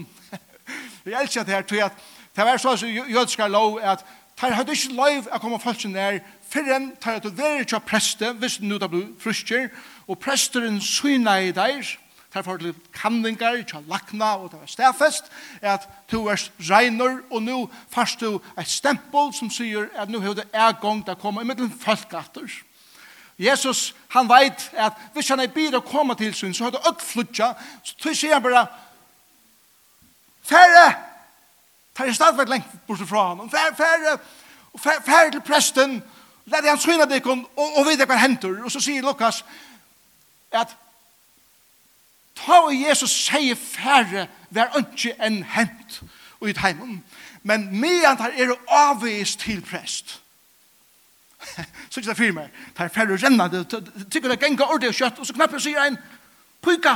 Jeg 1.05 1.17
elsker 1.21 1.45
det 1.45 1.53
her, 1.53 1.65
tror 1.69 1.77
jeg, 1.77 1.97
det 2.37 2.45
var 2.47 2.61
så 2.63 2.73
jødiske 2.89 3.49
lov, 3.53 3.75
at 3.85 4.05
tar 4.41 4.55
hadde 4.57 4.73
ikke 4.73 4.95
lov 4.97 5.27
å 5.29 5.41
komme 5.43 5.59
folk 5.61 5.85
nær, 5.93 6.23
før 6.49 6.71
enn 6.73 6.87
tar 6.97 7.19
at 7.19 7.27
du 7.27 7.35
verer 7.37 7.69
til 7.69 7.83
preste, 7.85 8.31
hvis 8.41 8.57
det 8.63 8.71
nå 8.71 8.79
da 8.81 8.89
blir 8.89 9.11
frusker, 9.21 9.69
og 10.09 10.17
presteren 10.25 10.81
søgna 10.81 11.37
i 11.45 11.53
der, 11.53 11.85
tar 12.33 12.47
for 12.47 12.63
til 12.63 12.73
kanningar, 12.97 13.61
til 13.69 13.85
lakna, 13.93 14.33
og 14.39 14.55
det 14.55 14.63
var 14.63 14.73
stedfest, 14.73 15.29
at 15.61 15.85
du 16.09 16.23
er 16.33 16.41
regner, 16.71 17.21
og 17.29 17.45
nå 17.45 17.59
fast 17.93 18.25
du 18.25 18.41
et 18.57 18.73
stempel 18.73 19.35
som 19.37 19.53
sier 19.53 19.93
at 20.01 20.09
nå 20.09 20.25
har 20.25 20.41
du 20.41 20.47
er 20.49 20.81
gong 20.81 21.05
til 21.05 21.13
å 21.13 21.21
komme 21.21 21.45
i 21.45 21.53
middelen 21.53 21.77
folkatter. 21.77 22.49
Ja 22.49 22.70
Jesus, 23.41 23.95
han 24.09 24.29
veit 24.29 24.71
at 24.77 24.93
hvis 25.15 25.29
han 25.33 25.41
er 25.41 25.53
bid 25.55 25.73
å 25.73 25.81
komme 25.81 26.13
til 26.15 26.35
sin, 26.37 26.53
så 26.55 26.67
har 26.67 26.75
du 26.75 26.89
økt 26.91 27.01
flutja, 27.01 27.55
så 27.85 27.97
tog 27.97 28.17
sier 28.17 28.37
han 28.37 28.45
bare, 28.45 28.67
færre! 30.45 30.91
Tar 31.97 32.11
jeg 32.11 32.19
stadvært 32.19 32.53
lengt 32.53 32.75
bort 32.87 33.01
fra 33.09 33.23
han, 33.31 33.49
færre, 33.51 33.73
færre, 33.77 34.19
færre, 35.07 35.31
til 35.33 35.43
presten, 35.45 35.97
lær 36.53 36.69
han 36.69 36.79
syna 36.81 37.09
dikon, 37.09 37.47
og, 37.57 37.81
og 37.81 37.89
vite 37.89 38.07
hva 38.07 38.21
hentur, 38.21 38.61
og 38.61 38.73
så 38.73 38.83
sier 38.85 39.09
Lukas, 39.09 39.41
at 40.53 40.77
ta 42.37 42.61
og 42.67 42.77
Jesus 42.77 43.15
sier 43.25 43.57
færre, 43.57 44.29
vær 44.53 44.77
ønske 44.77 45.17
enn 45.17 45.43
hent, 45.57 46.03
og 46.41 46.53
i 46.53 46.57
heimen, 46.61 47.01
men 47.43 47.71
medan 47.73 48.21
tar 48.21 48.37
er 48.37 48.53
avvist 48.69 49.41
til 49.47 49.65
prest, 49.65 50.19
Så 51.91 52.01
ikke 52.01 52.09
det 52.11 52.17
fyrer 52.19 52.37
meg. 52.37 52.53
Det 52.77 52.85
er 52.85 52.93
færre 52.95 53.17
renna, 53.17 53.49
det 53.49 53.65
tykker 54.11 54.29
det 54.29 54.41
genga 54.43 54.69
ordet 54.71 54.93
og 54.93 54.97
kjøtt, 54.97 55.19
og 55.19 55.27
så 55.27 55.35
knappen 55.37 55.63
sier 55.63 55.83
en, 55.83 55.99
pyka, 56.65 56.95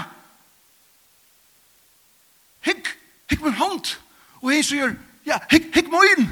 hikk, 2.68 2.94
hikk 3.32 3.44
min 3.44 3.58
hånd. 3.58 3.94
Og 4.42 4.52
jeg 4.52 4.66
sier, 4.68 4.96
ja, 5.26 5.40
hikk, 5.50 5.70
hikk 5.74 5.92
må 5.92 6.02
inn. 6.14 6.28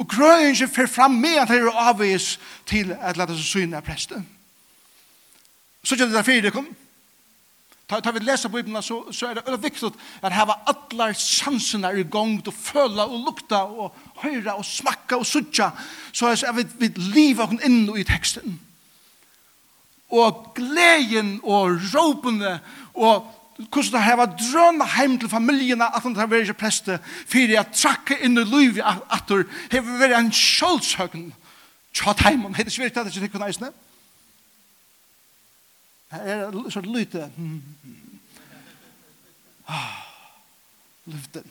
Og 0.00 0.08
grøyen 0.08 0.54
ikke 0.54 0.70
fer 0.72 0.88
fram 0.88 1.18
med 1.20 1.42
at 1.42 1.50
det 1.52 1.60
er 1.60 1.80
avvis 1.84 2.38
til 2.68 2.94
at 2.96 3.18
lade 3.20 3.36
seg 3.36 3.48
syne 3.48 3.76
av 3.76 3.84
presten. 3.84 4.24
Så 5.84 5.96
ikke 5.96 6.08
det 6.08 6.20
er 6.20 6.24
fyrir 6.24 6.46
det 6.48 6.54
kom, 6.56 6.68
Ta, 7.90 7.98
ta 7.98 8.12
vi 8.14 8.20
lesa 8.22 8.48
Bibeln 8.48 8.78
så, 8.86 9.00
så 9.10 9.26
er 9.26 9.34
det 9.34 9.42
veldig 9.48 9.64
viktig 9.64 9.88
at 10.22 10.34
hava 10.36 10.60
allar 10.70 11.14
sansene 11.18 11.90
i 11.98 12.04
gang 12.06 12.36
og 12.38 12.54
føla 12.54 13.08
og 13.10 13.24
lukta 13.26 13.64
og 13.66 13.96
høyra 14.22 14.54
og 14.60 14.66
smakka 14.66 15.18
og 15.18 15.26
sutja 15.26 15.72
så 16.14 16.30
er 16.30 16.54
vi, 16.54 16.66
vi 16.78 16.92
liva 17.10 17.48
hun 17.50 17.58
inn 17.66 17.88
i 17.98 18.06
teksten 18.06 18.60
og 20.14 20.52
gleden 20.54 21.40
og 21.42 21.82
råpene 21.90 22.60
og 22.94 23.26
hvordan 23.58 23.92
det 23.96 24.06
hava 24.06 24.30
drøna 24.38 24.86
heim 24.94 25.18
til 25.18 25.34
familjena 25.34 25.90
at 25.90 26.06
han 26.06 26.14
tar 26.14 26.30
veri 26.30 26.54
preste 26.54 27.02
fyrir 27.02 27.58
at 27.58 27.74
trakka 27.74 28.22
inn 28.22 28.38
i 28.38 28.46
livet 28.54 28.86
at 28.86 29.34
det 29.34 29.82
hava 29.82 29.98
veri 29.98 30.20
en 30.22 30.30
sjålshøgn 30.30 31.32
tjatt 31.90 32.22
heim 32.28 32.46
om 32.46 32.54
det 32.54 32.68
er 32.68 32.70
ikke 32.70 32.86
virkelig 32.86 33.02
at 33.02 33.14
det 33.18 33.32
ikke 33.34 33.74
Her 36.10 36.26
er 36.26 36.48
en 36.48 36.70
sånn 36.74 36.88
lyte. 36.90 37.28
Ah, 39.70 40.00
luften. 41.06 41.46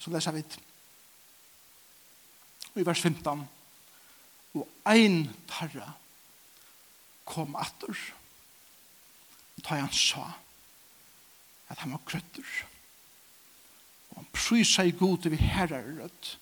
Så 0.00 0.12
leser 0.14 0.36
vi 0.36 0.44
i 2.78 2.84
vers 2.86 3.02
15. 3.02 3.42
Og 4.54 4.68
ein 4.88 5.24
tarra 5.50 5.88
kom 7.28 7.58
atter. 7.58 7.98
Ta 9.60 9.76
han 9.76 9.90
sa 9.92 10.24
at 11.70 11.82
han 11.82 11.92
var 11.94 12.06
krøtter. 12.06 12.46
Og 14.10 14.22
han 14.22 14.30
prysa 14.34 14.86
i 14.86 14.94
gode 14.96 15.34
vi 15.34 15.42
herrer 15.50 15.90
rødt. 15.98 16.32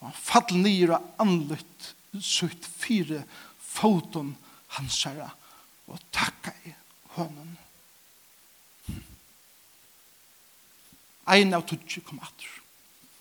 Og 0.00 0.08
han 0.08 0.18
fall 0.18 0.58
nir 0.64 0.96
og 0.96 1.14
anlytt 1.22 1.92
sutt 2.20 2.66
fire 2.66 3.22
foton 3.60 4.34
hans 4.76 5.04
hansara 5.04 5.30
og 5.88 6.00
takka 6.12 6.52
i 6.66 6.72
hånden. 7.16 7.56
Ein 11.28 11.54
av 11.54 11.64
tutsi 11.68 12.00
kom 12.00 12.20
atur. 12.24 12.54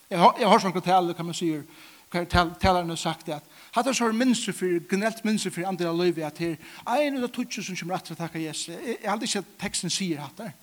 Jeg 0.09 0.19
har, 0.19 0.35
jeg 0.39 0.47
har 0.47 0.63
sånn 0.63 0.81
tale, 0.81 1.15
kan 1.15 1.27
man 1.27 1.35
sier, 1.35 1.63
talerne 2.11 2.95
har 2.95 2.99
sagt 2.99 3.27
det, 3.27 3.39
at 3.39 3.55
hatt 3.75 3.89
er 3.91 3.97
sånn 3.97 4.15
minster 4.15 4.55
for, 4.55 4.79
generelt 4.87 5.23
minster 5.27 5.51
for 5.51 5.67
andre 5.67 5.89
av 5.89 5.99
løyvi, 5.99 6.23
at 6.23 6.39
her, 6.39 6.55
ein 6.87 7.19
av 7.19 7.31
tutsi 7.35 7.63
som 7.63 7.75
kommer 7.75 7.99
atur 7.99 8.15
takka 8.15 8.39
Jesus. 8.39 8.71
Jeg, 8.71 8.99
jeg 9.01 9.11
aldri 9.11 9.27
ikke 9.27 9.43
at 9.43 9.53
teksten 9.63 9.91
sier 9.91 10.23
hatt 10.23 10.39
der. 10.39 10.55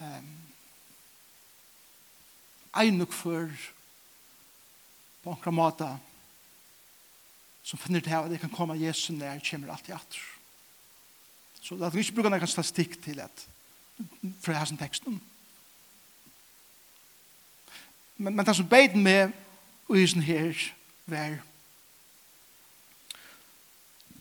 Um, 0.00 0.30
ein 2.80 2.98
nok 2.98 3.12
for 3.14 3.50
på 5.20 5.34
enkla 5.34 5.52
måte 5.52 5.88
som 7.70 7.78
finner 7.78 8.00
det 8.02 8.10
her, 8.10 8.24
at 8.26 8.30
det 8.30 8.40
kan 8.42 8.50
komme 8.50 8.74
Jesus 8.74 9.12
nær, 9.14 9.38
kommer 9.50 9.70
alltid 9.70 9.94
atter. 9.94 10.22
Så 11.62 11.76
det 11.78 11.86
er 11.86 11.98
ikke 12.00 12.16
bruker 12.16 12.32
noen 12.32 12.50
statistikk 12.50 12.96
til 13.04 13.20
at, 13.22 13.44
for 14.42 14.50
det 14.50 14.58
her 14.58 14.66
som 14.66 14.80
teksten. 14.80 15.20
Men, 18.16 18.34
men 18.34 18.46
det 18.46 18.56
som 18.58 18.66
beit 18.66 18.96
med 18.98 19.30
og 19.86 20.00
i 20.00 20.06
sin 20.06 20.22
her, 20.22 20.58
var 21.06 21.38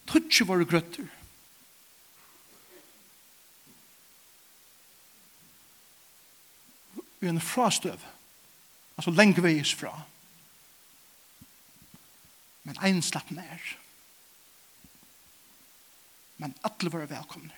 tutsi 0.10 0.46
våre 0.46 0.66
grøtter. 0.70 1.10
Vi 7.20 7.28
er 7.28 7.34
en 7.34 7.42
frastøv, 7.42 7.98
altså 8.98 9.12
lengveis 9.12 9.74
fra. 9.74 9.96
Men 12.64 12.78
ein 12.84 13.02
slapp 13.02 13.32
nær. 13.32 13.62
Men 16.40 16.56
alle 16.64 16.92
var 16.92 17.08
velkomne. 17.10 17.56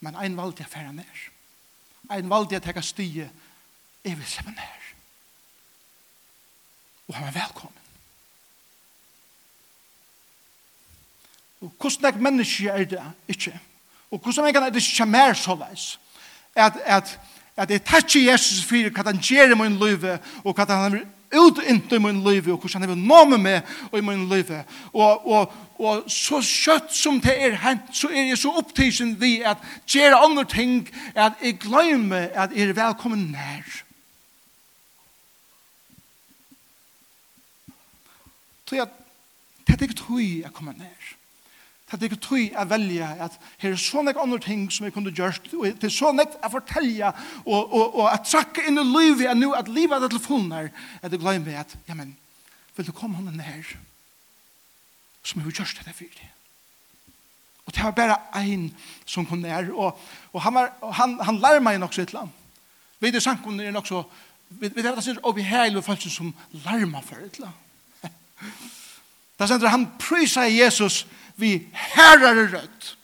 Men 0.00 0.16
ein 0.16 0.36
valgte 0.36 0.62
jeg 0.62 0.72
færre 0.72 0.92
nær. 0.92 1.24
Ein 2.10 2.30
valgte 2.30 2.56
jeg 2.56 2.64
teka 2.64 2.84
stie. 2.84 3.30
Jeg 4.04 4.18
vil 4.18 4.26
slippe 4.26 4.54
nær. 4.56 4.86
Og 7.08 7.16
han 7.16 7.28
var 7.28 7.36
velkommen. 7.40 7.84
Og 11.60 11.72
hvordan 11.80 12.14
er 12.14 12.18
menneske 12.18 12.68
er 12.68 12.84
det 12.84 13.02
ikke? 13.28 13.60
Og 14.10 14.18
hvordan 14.18 14.56
er 14.56 14.70
det 14.70 14.82
ikke 14.88 15.06
mer 15.06 15.34
så 15.34 15.54
veis? 15.54 15.98
At, 16.54 16.76
at 16.76 17.20
at 17.58 17.70
jeg 17.70 17.84
takkje 17.84 18.26
Jesus 18.28 18.64
for 18.64 18.90
hva 18.94 19.04
han 19.10 19.22
gjør 19.22 19.54
i 19.54 19.58
min 19.58 19.78
liv, 19.80 20.04
og 20.44 20.54
hva 20.54 20.66
han 20.68 20.92
har 20.92 21.00
ut 21.34 21.58
i 21.92 21.98
min 21.98 22.22
liv, 22.24 22.52
og 22.52 22.58
hvordan 22.58 22.82
han 22.82 22.90
vil 22.90 23.02
nå 23.02 23.24
med 23.24 23.38
meg 23.38 23.72
i 23.92 24.00
min 24.00 24.28
liv. 24.30 24.52
Og, 24.92 25.26
og, 25.26 25.52
og 25.78 26.06
så 26.10 26.40
kjøtt 26.44 26.94
som 26.94 27.20
det 27.20 27.34
er 27.34 27.58
hent, 27.64 27.90
så 27.92 28.08
er 28.08 28.30
jeg 28.30 28.38
så 28.38 28.54
opptidsen 28.60 29.16
vi 29.20 29.40
at 29.42 29.58
gjør 29.86 30.16
andre 30.22 30.44
ting, 30.44 30.88
at 31.14 31.36
jeg 31.42 31.58
glemmer 31.60 32.30
at 32.34 32.54
jeg 32.54 32.70
er 32.70 32.78
velkommen 32.78 33.28
nær. 33.34 33.82
Så 38.68 38.76
jeg, 38.76 38.86
det 39.66 39.74
er 39.74 39.88
ikke 39.88 39.94
tog 39.94 40.20
jeg 40.22 40.52
kommer 40.52 40.76
nær. 40.76 41.17
Det 41.90 42.02
er 42.02 42.10
ikke 42.10 42.20
tøy 42.20 42.42
å 42.52 42.66
velge 42.68 43.06
at 43.24 43.36
her 43.62 43.72
er 43.72 43.80
sånne 43.80 44.12
andre 44.20 44.38
ting 44.44 44.66
som 44.72 44.84
jeg 44.84 44.92
kunne 44.92 45.12
gjort, 45.14 45.46
og 45.56 45.64
det 45.80 45.88
er 45.88 45.92
sånne 45.94 46.26
å 46.44 46.50
fortelle, 46.52 47.12
og, 47.46 47.72
og, 47.72 47.94
og 48.02 48.08
at 48.10 48.26
trakke 48.28 48.66
inn 48.68 48.80
i 48.80 48.84
livet 48.84 49.30
er 49.30 49.38
nå, 49.38 49.54
at 49.56 49.70
livet 49.72 50.04
er 50.04 50.12
til 50.12 50.50
her, 50.52 50.68
at 51.00 51.12
jeg 51.14 51.22
glemmer 51.22 51.62
at, 51.62 51.72
ja, 51.88 51.96
men, 51.96 52.12
vil 52.76 52.86
du 52.86 52.92
komme 52.92 53.16
hånden 53.16 53.40
her, 53.40 53.72
som 55.24 55.40
jeg 55.40 55.48
har 55.48 55.56
gjort 55.62 55.80
det 55.86 55.94
for 55.96 56.18
deg. 56.18 56.34
Og 57.68 57.74
det 57.74 57.84
var 57.84 57.96
bare 57.96 58.18
en 58.40 58.68
som 59.04 59.26
kom 59.28 59.40
nær, 59.44 59.66
og, 59.72 59.96
og 60.32 60.42
han, 60.44 60.54
var, 60.54 60.70
han, 60.96 61.18
han 61.24 61.40
lærer 61.40 61.60
meg 61.64 61.80
nok 61.80 61.92
så 61.92 62.04
et 62.04 62.12
eller 62.12 62.26
annet. 62.26 62.44
Vi 63.00 63.10
er 63.12 63.20
sankunnen 63.20 63.66
er 63.66 63.72
nok 63.72 63.86
så, 63.86 64.02
vi, 64.48 64.70
vi 64.74 64.80
er 64.84 64.96
det 64.96 65.04
sier, 65.04 65.20
og 65.22 65.36
vi 65.36 65.44
er 65.44 65.52
hele 65.52 65.82
folk 65.84 66.04
som 66.08 66.32
lærer 66.64 66.88
meg 66.88 67.04
for 67.04 67.20
et 67.20 67.36
eller 67.36 67.52
annet. 67.52 68.76
Da 69.38 69.46
sender 69.46 69.70
han 69.70 69.84
prysa 70.00 70.48
Jesus, 70.48 71.06
vi 71.38 71.68
herrar 71.72 72.48
rødt. 72.52 72.94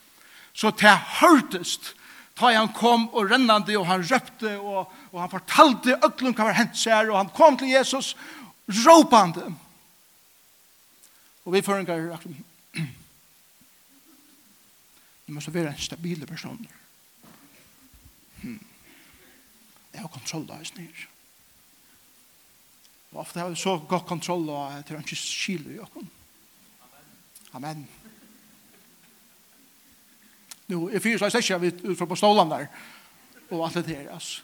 Så 0.54 0.70
det 0.78 0.94
hørtest 1.20 1.94
ta 2.34 2.50
han 2.50 2.72
kom 2.74 3.06
og 3.14 3.30
rennande 3.30 3.76
og 3.78 3.86
han 3.86 4.02
røpte 4.02 4.56
og, 4.58 4.90
og 5.12 5.20
han 5.20 5.30
fortalte 5.30 5.98
øklum 6.02 6.34
hva 6.34 6.48
var 6.50 6.58
hent 6.58 6.78
seg 6.78 7.10
og 7.10 7.18
han 7.20 7.30
kom 7.34 7.58
til 7.58 7.70
Jesus 7.70 8.14
råpande. 8.84 9.46
Og 11.44 11.52
vi 11.52 11.62
føringar 11.62 12.00
akkurat 12.14 12.26
mye. 12.32 12.50
Det 15.24 15.32
måste 15.32 15.54
vara 15.54 15.72
en 15.72 15.78
stabil 15.78 16.26
person. 16.26 16.66
Hmm. 18.42 18.64
Jag 19.92 20.00
har 20.00 20.08
kontroll 20.08 20.46
där 20.46 20.64
snir. 20.64 21.08
Och 23.10 23.20
ofta 23.20 23.40
har 23.40 23.50
vi 23.50 23.56
så 23.56 23.78
god 23.78 24.06
kontroll 24.06 24.50
och 24.50 24.72
att 24.72 24.86
det 24.86 24.96
inte 24.96 25.16
skiljer 25.16 25.74
i 25.74 25.78
oss. 25.78 25.88
Amen. 25.94 26.10
Amen. 27.50 27.86
Nu, 30.68 30.88
jeg 30.90 31.02
fyrer 31.02 31.18
slags 31.18 31.50
ikke 31.50 31.66
ut, 31.66 31.84
ut 31.84 31.98
fra 31.98 32.08
på 32.08 32.16
stålen 32.16 32.50
der, 32.50 32.66
og 33.50 33.66
alt 33.66 33.74
det 33.74 33.86
der, 33.88 34.12
altså. 34.12 34.42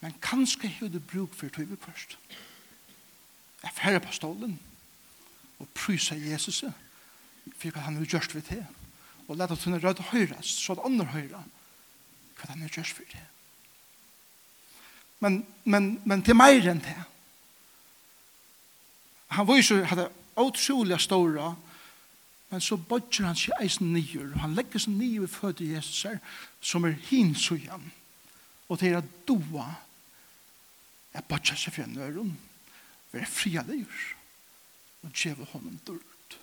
Men 0.00 0.14
kanskje 0.22 0.68
har 0.68 0.88
du 0.92 0.98
bruk 1.00 1.34
for 1.34 1.48
tog 1.48 1.70
vi 1.70 1.76
først. 1.80 2.18
Jeg 3.62 3.70
færre 3.74 4.00
på 4.00 4.12
stålen, 4.12 4.58
og 5.58 5.68
prysa 5.74 6.14
Jesus, 6.14 6.64
for 7.56 7.70
hva 7.70 7.86
han 7.86 7.96
har 7.96 8.04
gjort 8.04 8.34
ved 8.34 8.42
det, 8.50 8.66
og 9.28 9.36
lette 9.36 9.56
at 9.56 9.64
hun 9.64 9.74
er 9.74 9.84
rød 9.84 10.42
så 10.42 10.74
det 10.74 10.84
andre 10.84 11.04
høyre, 11.04 11.44
hva 12.36 12.50
han 12.52 12.62
har 12.62 12.68
gjort 12.68 12.92
for 12.92 13.08
det. 13.12 13.24
Men, 15.20 15.46
men, 15.64 16.00
men 16.04 16.22
til 16.22 16.36
mer 16.36 16.68
enn 16.70 16.82
det. 16.84 16.96
Han 19.32 19.48
viser 19.48 19.86
at 19.86 19.96
det 19.98 20.04
er 20.06 20.44
utrolig 20.44 21.00
store 21.00 21.54
Men 22.50 22.62
så 22.62 22.76
bodger 22.78 23.26
han 23.26 23.38
seg 23.38 23.56
eisen 23.60 23.90
nyer. 23.94 24.36
Han 24.42 24.54
legger 24.54 24.82
seg 24.82 24.94
nyer 24.94 25.24
ved 25.24 25.32
fødde 25.34 25.66
Jesus 25.72 26.02
her, 26.06 26.18
som 26.60 26.84
er 26.86 26.98
hinsøyen, 27.10 27.92
Og 28.68 28.80
til 28.80 28.96
å 28.98 29.02
doa 29.28 29.66
er 31.14 31.22
bodger 31.28 31.58
seg 31.58 31.74
fra 31.76 31.86
nøren. 31.86 32.32
Vi 33.12 33.20
er 33.22 33.30
fria 33.30 33.62
nyer. 33.62 34.00
Og 35.06 35.12
gjøre 35.14 35.46
honom 35.52 35.76
dørt. 35.86 36.38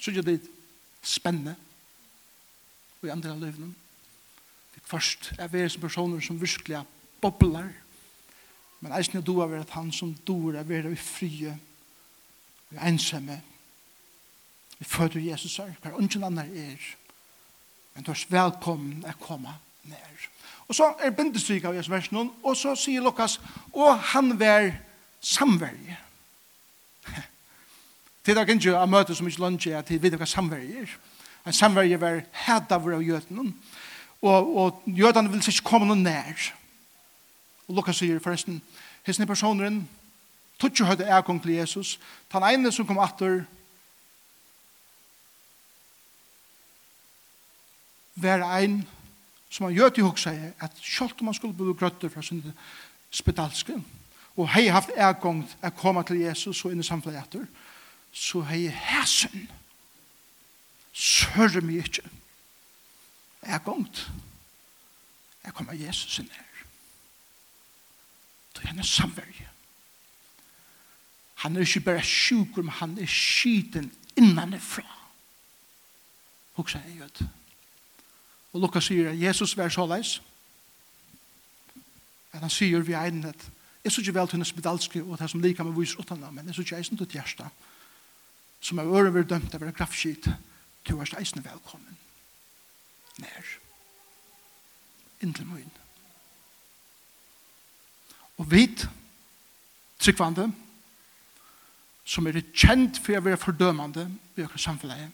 Så 0.00 0.12
gjør 0.12 0.26
det 0.28 0.40
spennende. 1.02 1.56
Og 3.00 3.08
i 3.08 3.12
andre 3.12 3.32
av. 3.32 3.40
Det 4.74 4.82
først 4.84 5.32
er 5.38 5.48
vi 5.48 5.64
som 5.68 5.80
personer 5.80 6.20
som 6.20 6.40
virkelig 6.40 6.82
bobler. 7.20 7.72
Men 8.80 8.92
eisen 8.96 9.16
er 9.16 9.24
doa 9.24 9.48
ved 9.48 9.64
at 9.64 9.72
han 9.76 9.88
som 9.92 10.12
doer 10.28 10.60
er 10.60 10.68
ved 10.68 10.92
frie 10.96 11.56
Vi 12.70 12.76
er 12.76 12.86
ensamme. 12.86 13.40
Vi 14.78 14.84
føder 14.84 15.20
Jesus 15.20 15.56
her, 15.56 15.72
hver 15.82 15.92
ungen 15.92 16.24
annen 16.24 16.56
er. 16.56 16.76
Men 17.94 18.04
du 18.04 18.10
er 18.10 18.26
velkommen 18.30 19.04
å 19.04 19.12
komme 19.20 19.52
ned. 19.84 20.28
Og 20.70 20.74
så 20.74 20.92
er 21.02 21.10
bindestryk 21.10 21.64
av 21.66 21.74
Jesus 21.74 21.90
versen, 21.90 22.30
og 22.42 22.56
så 22.56 22.76
sier 22.78 23.02
Lukas, 23.02 23.40
og 23.72 23.98
han 24.12 24.36
var 24.40 24.70
samverje. 25.20 25.98
Det 28.26 28.36
er 28.36 28.46
ikke 28.46 28.76
en 28.78 28.90
møte 28.90 29.14
som 29.14 29.26
ikke 29.26 29.42
lønner 29.42 29.78
at 29.80 29.90
vi 29.90 29.98
vet 29.98 30.14
hva 30.14 30.28
samverje 30.28 30.84
er. 30.84 30.96
En 31.46 31.56
samverje 31.56 32.00
var 32.00 32.22
hæt 32.46 32.72
av 32.72 32.86
av 32.86 33.02
jøtene, 33.02 33.52
og, 34.22 34.56
og 34.56 34.82
jøtene 34.86 35.30
vil 35.32 35.42
ikke 35.42 35.66
komme 35.66 35.88
noen 35.88 36.04
nær. 36.04 36.52
Og 37.66 37.74
Lukas 37.74 37.98
sier 37.98 38.20
forresten, 38.22 38.60
hessene 39.06 39.26
personeren, 39.26 39.88
Tutsi 40.60 40.84
høyde 40.84 41.08
er 41.08 41.24
kong 41.24 41.40
til 41.42 41.56
Jesus. 41.56 41.96
Tan 42.30 42.44
ene 42.44 42.72
som 42.72 42.86
kom 42.86 43.00
atter, 43.00 43.44
var 48.20 48.44
ein 48.58 48.82
som 49.50 49.66
han 49.66 49.74
gjør 49.74 49.94
til 49.94 50.06
hos 50.06 50.26
seg, 50.26 50.52
at 50.60 50.76
selv 50.78 51.16
om 51.20 51.30
han 51.30 51.34
skulle 51.34 51.56
bli 51.56 51.74
grøtter 51.74 52.12
fra 52.12 52.22
sin 52.22 52.42
spedalske, 53.10 53.74
og 54.36 54.50
hei 54.54 54.68
haft 54.70 54.92
ergång 54.94 55.42
at 55.62 55.76
komme 55.76 56.04
til 56.06 56.20
Jesus 56.22 56.64
og 56.64 56.72
inn 56.72 56.84
i 56.84 56.86
samfunnet 56.86 57.18
etter, 57.24 57.48
så 58.12 58.44
hei 58.46 58.68
hæsen, 58.68 59.48
sørre 60.92 61.64
meg 61.64 61.86
ikke, 61.86 62.04
ergång, 63.42 63.88
jeg 65.44 65.56
kommer 65.56 65.74
Jesus 65.74 66.20
inn 66.20 66.30
her. 66.30 66.64
Det 68.54 68.68
er 68.68 68.76
en 68.76 68.84
samverje. 68.84 69.48
Han 71.40 71.56
er 71.56 71.60
ikke 71.60 71.80
bare 71.80 72.02
sjukur, 72.04 72.62
men 72.62 72.74
han 72.76 72.98
er 72.98 73.08
skiten 73.08 73.92
innanifra. 74.16 74.84
Hoksa 76.52 76.78
en 76.78 76.98
jød. 76.98 77.22
Og 78.52 78.60
Lukas 78.60 78.90
sier 78.90 79.10
at 79.10 79.20
Jesus 79.20 79.56
var 79.56 79.68
så 79.72 79.86
leis. 79.86 80.18
At 82.32 82.44
han 82.44 82.52
sier 82.52 82.84
vi 82.84 82.92
egnet 82.92 83.32
at 83.32 83.48
jeg 83.84 83.92
synes 83.92 84.08
ikke 84.08 84.18
vel 84.18 84.28
til 84.28 84.36
hennes 84.36 84.56
medalske 84.56 85.02
og 85.02 85.18
det 85.18 85.30
som 85.30 85.40
liker 85.40 85.64
med 85.64 85.72
viser 85.72 86.00
utenna, 86.00 86.30
men 86.30 86.46
jeg 86.46 86.54
synes 86.54 86.66
ikke 86.66 86.78
eisen 86.78 86.96
til 86.96 87.06
et 87.06 87.44
som 88.60 88.78
er 88.78 88.92
øren 88.92 89.14
vil 89.14 89.28
dømt 89.28 89.54
av 89.54 89.62
en 89.62 89.72
kraftskit 89.72 90.28
til 90.84 90.94
hver 90.94 91.14
eisen 91.18 91.44
velkommen. 91.44 91.96
Nær. 93.18 93.46
Inntil 95.20 95.46
møyen. 95.46 95.72
Og 98.36 98.50
vit, 98.50 98.88
tryggvande, 99.98 100.52
som 102.10 102.26
er 102.26 102.40
kjent 102.50 102.98
for 102.98 103.14
å 103.14 103.22
være 103.22 103.38
fordømende 103.38 104.08
i 104.34 104.42
økker 104.42 104.58
samfunnet. 104.58 105.12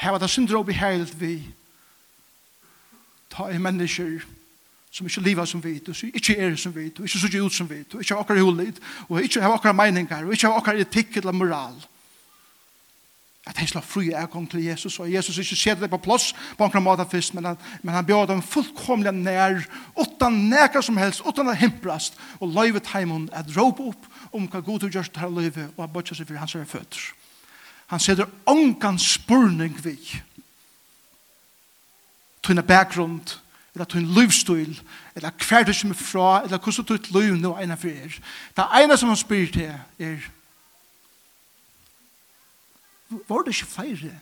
Her 0.00 0.14
var 0.14 0.22
det 0.22 0.30
syndrom 0.32 0.70
i 0.72 0.76
heilt 0.80 1.12
vi 1.20 1.34
ta 3.30 3.50
i 3.52 3.60
mennesker 3.60 4.22
som 4.90 5.06
ikke 5.06 5.22
lever 5.22 5.44
som 5.46 5.60
vi, 5.62 5.76
og 5.88 5.96
som 5.96 6.08
ikke 6.08 6.36
er 6.36 6.56
som 6.58 6.74
vi, 6.74 6.88
og 6.98 7.04
ikke 7.04 7.20
ser 7.20 7.44
ut 7.44 7.54
som 7.54 7.68
vi, 7.70 7.82
og 7.92 8.00
ikke 8.00 8.14
har 8.14 8.24
akkurat 8.24 8.42
hulit, 8.42 8.80
og 9.08 9.22
ikke 9.22 9.42
har 9.44 9.52
akkurat 9.54 9.76
meninger, 9.76 10.24
og 10.24 10.32
ikke 10.32 10.48
har 10.48 10.56
akkurat 10.56 10.80
etikk 10.82 11.20
eller 11.20 11.36
moral 11.36 11.76
at 13.46 13.56
han 13.56 13.68
slår 13.68 13.84
fri 13.84 14.10
avgång 14.12 14.50
til 14.50 14.64
Jesus, 14.64 14.98
og 15.00 15.12
Jesus 15.12 15.38
ikke 15.38 15.56
ser 15.56 15.74
det 15.80 15.90
på 15.90 15.98
plass 16.04 16.34
på 16.58 16.66
en 16.68 16.82
måte 16.84 17.06
først, 17.10 17.34
men 17.34 17.44
han, 17.44 17.56
men 17.82 17.94
han 17.94 18.06
bjør 18.06 18.26
dem 18.28 18.42
fullkomlig 18.42 19.12
nær, 19.16 19.62
uten 19.96 20.36
nækker 20.50 20.84
som 20.84 20.98
helst, 21.00 21.24
uten 21.24 21.48
å 21.48 21.56
himprast, 21.56 22.18
og 22.40 22.52
løyvet 22.52 22.92
heimen 22.92 23.30
at 23.32 23.48
råpe 23.56 23.88
opp 23.92 24.08
om 24.36 24.44
hva 24.44 24.60
god 24.60 24.84
du 24.84 24.90
gjør 24.92 25.08
til 25.08 25.24
å 25.24 25.32
løyve, 25.40 25.70
og 25.76 25.84
at 25.84 25.94
bøtja 25.94 26.18
seg 26.18 26.28
for 26.28 26.40
hans 26.40 26.54
er 26.54 26.68
føtter. 26.68 27.06
Han 27.90 28.02
setter 28.02 28.28
ångan 28.46 29.00
spurning 29.02 29.78
vi. 29.82 29.96
Tøyne 32.44 32.62
bakgrunn, 32.62 33.22
eller 33.74 33.88
tøyne 33.88 34.14
livsstil, 34.14 34.76
eller 35.16 35.32
hver 35.48 35.64
du 35.64 35.72
kommer 35.72 35.96
fra, 35.96 36.28
eller 36.44 36.60
hvordan 36.60 36.86
du 36.86 36.94
er 36.94 37.08
liv 37.16 37.40
nå 37.40 37.56
ene 37.56 37.78
for 37.80 37.88
er. 37.88 38.20
Det 38.56 38.68
ene 38.82 39.00
som 39.00 39.10
han 39.10 39.18
spyr 39.18 39.50
til 39.54 39.72
er, 39.98 40.28
Var 43.10 43.42
det 43.42 43.54
ikke 43.54 43.70
feire 43.70 44.12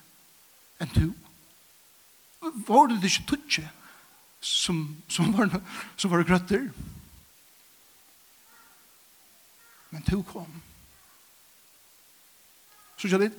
enn 0.81 0.95
du? 0.95 1.09
Var 2.69 2.89
det 2.89 3.03
ikke 3.05 3.27
tutsi 3.29 3.65
som, 4.41 4.97
som, 5.09 5.33
var, 5.37 5.61
som 5.97 6.11
var 6.11 6.25
grøtter? 6.25 6.71
Men 9.91 10.05
du 10.09 10.23
kom. 10.23 10.49
Så 12.99 13.09
sier 13.09 13.21
det, 13.23 13.33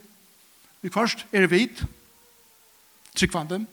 vi 0.81 0.91
først 0.93 1.25
er 1.35 1.49
vit, 1.51 1.81
tryggvande, 3.15 3.65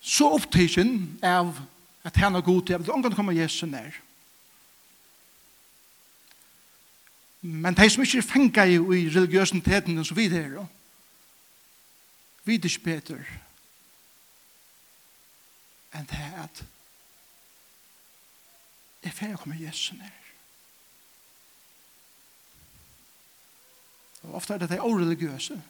så 0.00 0.30
opptidsen 0.38 1.18
av 1.22 1.58
at 2.06 2.16
han 2.16 2.38
er 2.38 2.44
god 2.44 2.62
til, 2.66 2.78
at 2.78 2.88
han 2.88 3.02
kan 3.04 3.14
komme 3.14 3.36
Jesus 3.36 3.68
nær. 3.68 3.98
Men 7.40 7.76
de 7.76 7.90
som 7.90 8.02
ikke 8.02 8.18
er 8.18 8.26
fengt 8.26 8.56
i 8.56 8.78
religiøsiteten 8.78 9.98
og 9.98 10.06
så 10.06 10.14
videre, 10.14 10.68
vi 12.44 12.54
er 12.54 12.64
ikke 12.64 12.84
bedre 12.84 13.20
enn 15.94 16.06
det 16.08 16.26
at 16.42 16.62
jeg 19.04 19.14
får 19.14 19.36
komme 19.40 19.56
Jesus 19.60 19.92
nær. 19.96 20.14
Og 24.22 24.34
ofte 24.34 24.54
er 24.54 24.58
det 24.58 24.70
de 24.70 24.80
oreligiøse 24.80 25.62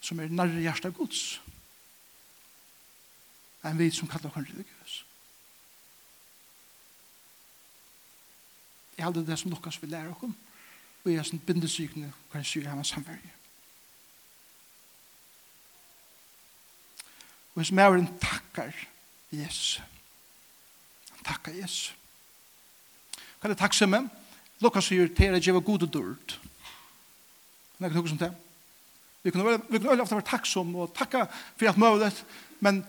som 0.00 0.20
er 0.20 0.32
nærre 0.32 0.62
hjertet 0.62 0.94
gods 0.94 1.40
enn 3.66 3.78
vi 3.78 3.90
som 3.92 4.08
kallar 4.08 4.32
oss 4.32 4.50
religiøse. 4.52 5.07
Jeg 8.98 9.06
hade 9.06 9.26
det 9.26 9.38
som 9.38 9.50
Lukas 9.50 9.78
vil 9.82 9.94
lære 9.94 10.10
oss 10.10 10.34
og 11.04 11.12
jeg 11.12 11.22
er 11.22 11.26
sånn 11.26 11.40
bindesykende 11.46 12.10
kan 12.32 12.44
sy 12.44 12.60
i 12.60 12.68
hans 12.68 12.90
samverje. 12.92 13.30
Og 17.54 17.62
hans 17.62 17.70
mævren 17.72 18.08
takkar 18.20 18.74
Jesus. 19.32 19.78
Han 21.14 21.24
takkar 21.24 21.56
Jesus. 21.56 21.94
Kan 23.40 23.54
jeg 23.54 23.60
takke 23.62 23.88
meg? 23.88 24.10
Lukas 24.60 24.90
sier 24.90 25.08
til 25.14 25.38
at 25.38 25.46
jeg 25.46 25.54
var 25.54 25.64
god 25.64 25.86
og 25.86 25.94
dørt. 25.94 26.36
Men 27.78 27.86
jeg 27.86 27.94
ikke 27.94 28.02
huske 28.02 28.16
som 28.16 28.20
det. 28.26 28.32
Vi 29.22 29.30
kunne, 29.30 29.58
vi 29.70 29.78
kunne 29.78 30.02
ofte 30.02 30.18
være 30.18 30.28
takksomme 30.28 30.84
og 30.84 30.92
takka 30.94 31.24
for 31.30 31.70
alt 31.70 31.78
mulig, 31.80 32.12
men 32.60 32.82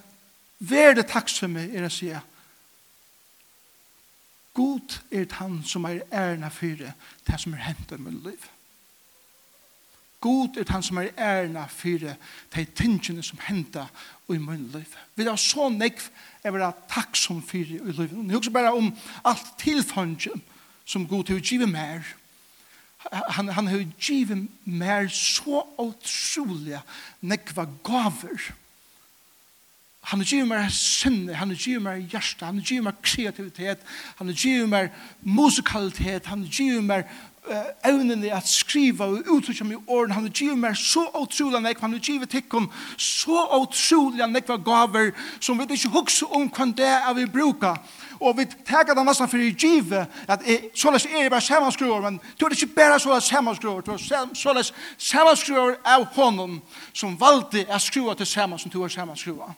vær 0.60 0.96
det 0.98 1.08
takksomme 1.10 1.70
er 1.72 1.86
å 1.86 1.94
si 1.94 2.10
at 2.14 2.39
God 4.60 5.00
er 5.12 5.26
han 5.40 5.62
som 5.64 5.86
er 5.88 6.02
ærna 6.12 6.50
fyrir 6.52 6.92
det 7.28 7.38
som 7.40 7.54
er 7.56 7.64
hentet 7.70 7.96
i 7.96 8.02
mitt 8.04 8.24
liv. 8.26 8.48
God 10.20 10.58
er 10.60 10.68
han 10.68 10.84
som 10.84 11.00
er 11.00 11.14
ærna 11.16 11.64
fyrir 11.72 12.18
de 12.56 12.66
tingene 12.76 13.24
som 13.24 13.40
hentet 13.46 13.88
i 14.28 14.38
mitt 14.38 14.74
liv. 14.74 14.98
Vi 15.16 15.24
har 15.24 15.40
så 15.40 15.70
nekv 15.72 16.10
er 16.44 16.52
vera 16.52 16.74
takksom 16.92 17.40
fyrir 17.44 17.80
i 17.80 17.92
livet. 17.92 18.18
Jeg 18.18 18.36
husker 18.36 18.56
bare 18.56 18.76
om 18.76 18.92
alt 19.26 19.54
tilfangen 19.62 20.44
som 20.86 21.08
God 21.08 21.32
har 21.32 21.40
givet 21.40 21.70
mer. 21.70 22.04
Han, 23.10 23.48
han 23.48 23.68
har 23.68 23.86
givet 24.00 24.48
mer 24.66 25.08
så 25.08 25.64
utrolig 25.80 26.82
nekva 27.22 27.64
gaver. 27.84 28.52
Han 30.10 30.20
har 30.20 30.26
givet 30.26 30.48
meg 30.50 30.72
sinne, 30.74 31.36
han 31.38 31.52
har 31.54 31.58
givet 31.58 31.84
meg 31.86 32.06
hjerte, 32.10 32.46
han 32.46 32.58
har 32.58 32.66
givet 32.66 32.88
meg 32.88 33.02
kreativitet, 33.06 33.84
han 34.18 34.32
har 34.32 34.38
givet 34.42 34.70
meg 34.70 34.88
musikalitet, 35.22 36.26
han 36.26 36.42
har 36.48 36.50
givet 36.50 36.88
meg 36.88 37.04
uh, 37.46 37.70
evnene 37.86 38.32
at 38.34 38.50
skriva 38.50 39.06
og 39.06 39.30
uttrykke 39.36 39.68
meg 39.70 39.78
i 39.78 39.84
åren. 39.86 40.16
Han 40.18 40.26
har 40.26 40.34
givet 40.34 40.58
meg 40.58 40.80
så 40.82 41.06
utrolig 41.14 41.62
nekk, 41.62 41.86
han 41.86 41.94
har 41.94 42.02
givet 42.02 42.34
tikkum 42.34 42.72
så 42.98 43.46
utrolig 43.60 44.32
nekk 44.34 44.50
var 44.50 44.66
gaver 44.66 45.14
som 45.38 45.62
vi 45.62 45.70
ikke 45.78 45.94
husker 46.00 46.34
om 46.34 46.50
hva 46.58 46.70
det 46.82 46.90
er 46.90 47.14
vi 47.22 47.30
bruker. 47.38 47.78
Og 48.20 48.34
vi 48.42 48.50
tenker 48.50 48.98
det 48.98 49.06
nesten 49.06 49.30
for 49.30 49.46
i 49.46 49.54
give, 49.54 50.02
at 50.28 50.42
jeg, 50.42 50.74
så 50.76 50.90
løs 50.92 51.06
er 51.06 51.22
jeg 51.22 51.32
bare 51.32 51.46
sammanskruer, 51.46 52.02
men 52.02 52.18
du 52.34 52.50
er 52.50 52.58
ikke 52.58 52.74
bare 52.82 53.00
så 53.00 53.14
løs 53.14 53.30
sammanskruer, 53.30 53.86
du 53.86 53.94
er 53.94 54.28
så 54.34 54.58
løs 54.58 54.74
sammanskruer 54.98 55.78
av 55.86 56.10
honom 56.18 56.60
som 56.92 57.14
valgte 57.22 57.68
å 57.70 57.80
skruer 57.80 58.18
til 58.18 58.28
saman 58.28 58.60
som 58.60 58.74
du 58.74 58.82
er 58.82 58.98
sammanskruer 58.98 59.54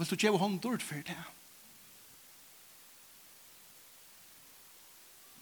vil 0.00 0.10
du 0.10 0.16
gjøre 0.16 0.40
hånd 0.40 0.60
dårlig 0.60 0.82
for 0.82 1.04
det. 1.06 1.18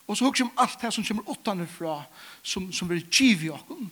Og 0.09 0.17
så 0.17 0.25
husker 0.25 0.45
om 0.45 0.53
alt 0.57 0.81
det 0.81 0.93
som 0.95 1.05
kommer 1.05 1.29
åttende 1.29 1.67
fra, 1.67 2.03
som, 2.43 2.73
som 2.73 2.89
vil 2.89 3.07
give 3.11 3.45
i 3.45 3.51
åkken. 3.53 3.91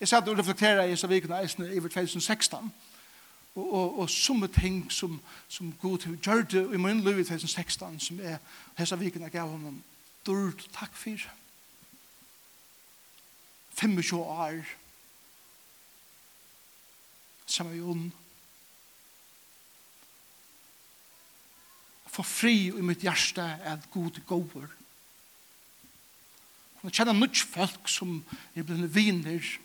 Jeg 0.00 0.08
satt 0.08 0.28
og 0.28 0.38
reflekterer 0.38 0.88
i 0.88 0.96
Savikene 0.96 1.42
Eisene 1.42 1.68
i 1.74 1.80
2016, 1.80 2.72
og, 3.54 3.72
og, 3.72 3.98
og 3.98 4.10
som 4.10 4.48
ting 4.48 4.92
som, 4.92 5.20
som 5.48 5.74
god 5.80 5.98
gjør 6.24 6.42
det 6.42 6.62
i 6.74 6.80
min 6.80 7.04
liv 7.04 7.20
i 7.20 7.24
2016, 7.24 8.00
som 8.00 8.20
er 8.20 8.40
hese 8.78 8.98
vikene 8.98 9.30
gav 9.30 9.48
honom 9.48 9.82
dårlig 10.26 10.72
takk 10.72 10.96
for. 10.96 11.28
25 13.74 14.16
år, 14.16 14.64
sammen 17.46 17.74
med 17.74 17.80
Jon, 17.80 18.12
få 22.12 22.22
fri 22.22 22.68
i 22.68 22.84
mitt 22.84 23.04
hjärsta 23.04 23.56
at 23.64 23.90
god 23.90 24.20
gåver. 24.26 24.68
Kunne 26.80 26.92
har 27.06 27.12
nødt 27.12 27.38
folk 27.38 27.88
som 27.88 28.24
er 28.54 28.62
blevet 28.62 28.94
viner. 28.94 29.58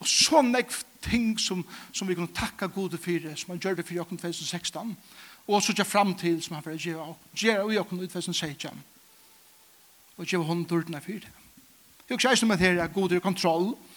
Og 0.00 0.08
så 0.08 0.42
nekv 0.42 0.82
ting 1.02 1.40
som, 1.40 1.64
som 1.92 2.08
vi 2.08 2.14
kan 2.14 2.28
takka 2.28 2.66
gode 2.66 2.98
for, 2.98 3.34
som 3.36 3.50
han 3.50 3.60
gjør 3.60 3.74
det 3.74 3.86
for 3.86 3.94
jokken 3.94 4.18
2016. 4.18 4.96
Og 5.46 5.62
så 5.62 5.72
gjør 5.72 5.84
fram 5.84 6.14
til 6.14 6.42
som 6.42 6.54
han 6.54 6.62
får 6.62 6.78
gjøre 6.78 7.62
og 7.64 7.74
jokken 7.74 7.98
2016. 7.98 8.82
Og 10.16 10.26
gjøre 10.26 10.44
hånden 10.44 10.68
dørtene 10.68 11.00
for 11.00 11.12
det. 11.12 11.32
Jeg 12.10 12.18
har 12.22 12.36
ikke 12.36 12.46
med 12.46 12.58
det 12.58 12.66
her, 12.66 12.86
god 12.86 13.20
kontroll. 13.20 13.72
Og 13.72 13.91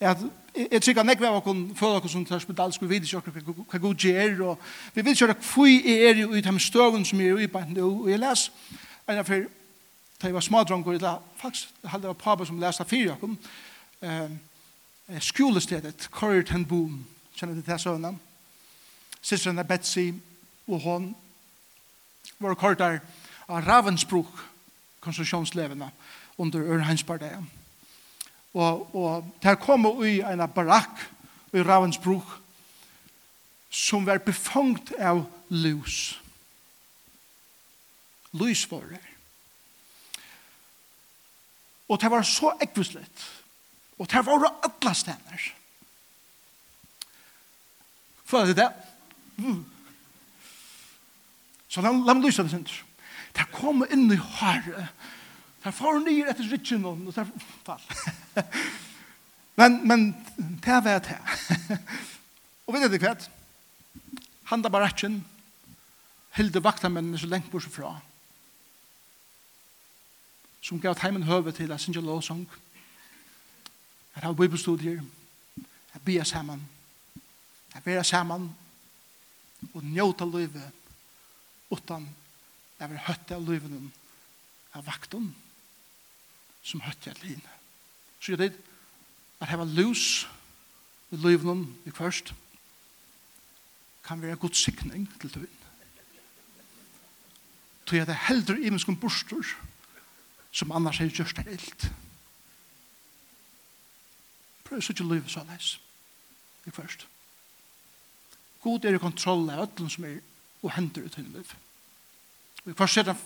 at 0.00 0.18
jeg 0.56 0.82
tykker 0.82 1.04
nekve 1.06 1.28
av 1.28 1.38
okken 1.40 1.62
føler 1.76 2.00
okken 2.00 2.10
som 2.10 2.24
tar 2.26 2.40
spedalsk, 2.42 2.82
vi 2.82 2.88
vet 2.88 3.06
ikke 3.06 3.32
hva 3.70 3.78
god 3.78 3.94
gjør, 3.94 4.40
og 4.50 4.58
vi 4.94 5.04
vet 5.04 5.20
ikke 5.20 5.36
hva 5.36 5.66
er 5.94 6.22
jo 6.22 6.32
i 6.34 6.42
de 6.44 6.54
støvn 6.60 7.04
som 7.04 7.20
er 7.20 7.38
i 7.38 7.46
band, 7.46 7.78
og 7.78 8.08
jeg 8.10 8.18
les, 8.18 8.46
en 9.08 9.20
av 9.20 9.28
fyr, 9.28 9.46
da 10.20 10.28
jeg 10.28 10.34
var 10.34 10.44
smadronger, 10.44 10.96
eller 10.98 11.20
faktisk, 11.40 11.70
halde 11.84 12.10
var 12.10 12.18
pappa 12.18 12.46
som 12.48 12.58
leste 12.60 12.84
fyr 12.84 13.14
fyrir 13.20 13.46
eh, 14.00 15.20
skolestedet, 15.20 16.08
Corrie 16.10 16.44
ten 16.44 16.64
Boom, 16.66 17.04
kjenner 17.36 17.54
du 17.54 17.62
til 17.62 17.78
søvnen, 17.78 18.20
sisteren 19.22 19.58
er 19.58 19.68
Betsy, 19.68 20.10
og 20.66 20.80
hon 20.80 21.14
var 22.40 22.54
kortar 22.54 23.00
av 23.48 23.64
Ravensbruk, 23.66 24.46
konstruksjonslevene, 25.00 25.90
under 26.38 26.60
Ørheinspartiet 26.60 27.59
og, 28.54 28.94
og 28.96 29.26
der 29.42 29.58
kom 29.60 29.86
i 30.04 30.18
en 30.26 30.42
barakk 30.54 31.04
i 31.54 31.62
Ravensbruk 31.62 32.26
som 33.70 34.06
var 34.06 34.18
befangt 34.18 34.92
av 34.98 35.22
lus. 35.48 36.18
Lus 38.34 38.64
var 38.70 38.86
det. 38.90 39.04
Og 41.90 41.98
det 42.00 42.10
var 42.10 42.26
så 42.26 42.52
ekvislet. 42.62 43.26
Og 43.98 44.10
det 44.10 44.26
var 44.26 44.46
alle 44.46 44.94
stener. 44.94 45.46
Føler 48.24 48.46
du 48.46 48.60
det? 48.60 48.70
Mm. 49.36 49.64
Så 51.68 51.82
la, 51.82 51.90
la 51.90 52.14
meg 52.14 52.26
lyse 52.26 52.42
det 52.42 52.52
sin. 52.52 52.66
Det 53.34 53.46
kom 53.54 53.82
inn 53.90 54.10
i 54.10 54.18
håret 54.18 54.90
Der 55.64 55.70
får 55.76 55.98
hun 55.98 56.06
nye 56.08 56.28
etter 56.30 56.46
rytjen, 56.48 56.84
og 56.84 57.02
der 57.14 57.26
fall. 57.66 57.82
men, 59.60 59.80
men, 59.88 60.06
det 60.64 60.72
er 60.72 60.84
vært 60.84 61.10
her. 61.12 61.34
og 62.66 62.74
vet 62.74 62.88
du 62.88 62.96
hva? 63.02 63.12
Han 64.52 64.64
da 64.64 64.72
bare 64.72 64.88
rytjen, 64.88 65.20
hilde 66.38 66.62
vaktamennene 66.64 67.20
så 67.20 67.28
lengt 67.28 67.50
bort 67.52 67.68
fra. 67.68 67.92
Som 70.64 70.80
gav 70.80 70.96
heimen 71.02 71.28
høve 71.28 71.52
til 71.52 71.72
at 71.72 71.80
synge 71.80 72.00
lovsang, 72.04 72.46
at 74.14 74.24
ha 74.24 74.32
bibelstudier, 74.32 75.02
at 75.94 76.02
bia 76.04 76.24
saman, 76.24 76.62
at 77.74 77.86
vera 77.86 78.02
saman, 78.04 78.48
og 79.74 79.84
njóta 79.84 80.24
livet, 80.24 80.72
utan 81.70 82.08
at 82.78 82.88
vera 82.90 83.06
høtte 83.10 83.36
av 83.36 83.44
livet 83.44 83.76
av 84.74 84.86
vaktum 84.86 85.28
som 86.62 86.82
høtt 86.84 87.06
jeg 87.06 87.22
lin. 87.22 87.42
Så 88.20 88.32
jeg 88.32 88.38
det 88.38 88.52
at 89.40 89.48
heva 89.48 89.64
lus 89.64 90.26
i 91.10 91.16
livnen 91.16 91.64
i 91.86 91.90
først 91.90 92.34
kan 94.04 94.22
være 94.22 94.36
god 94.36 94.54
sikning 94.54 95.08
til 95.20 95.30
tøyen. 95.30 95.56
Så 97.90 97.96
jeg 97.96 98.06
det 98.06 98.14
heldur 98.28 98.54
i 98.54 98.70
min 98.70 98.78
skum 98.78 98.96
bostur, 98.96 99.42
som 100.52 100.70
annars 100.72 101.00
er 101.00 101.10
gjørst 101.10 101.40
det 101.40 101.56
ilt. 101.56 101.86
Prøv 104.64 104.82
så 104.82 104.92
ikke 104.92 105.08
livet 105.10 105.30
så 105.30 105.42
leis 105.48 105.80
i 106.66 106.70
først. 106.70 107.06
God 108.62 108.84
er 108.84 108.94
i 108.94 109.02
kontroll 109.02 109.50
av 109.50 109.64
ødlen 109.64 109.90
som 109.90 110.04
er 110.06 110.20
og 110.62 110.72
hender 110.76 111.02
i 111.06 111.08
tøyen 111.08 111.32
liv. 111.34 111.54
Vi 112.64 112.74
først 112.78 112.94
ser 112.94 113.08
det 113.08 113.16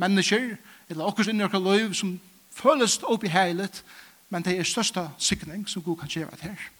mennesker 0.00 0.56
eller 0.88 1.04
okkur 1.04 1.28
inni 1.28 1.44
okkur 1.44 1.64
liv 1.66 1.94
som 1.94 2.14
føles 2.54 2.98
opp 3.02 3.24
i 3.24 3.32
heilet, 3.32 3.82
men 4.30 4.44
det 4.44 4.58
er 4.58 4.68
største 4.68 5.08
sikning 5.18 5.66
som 5.68 5.82
Gud 5.82 5.96
kan 6.00 6.08
gjøre 6.08 6.38
her. 6.40 6.70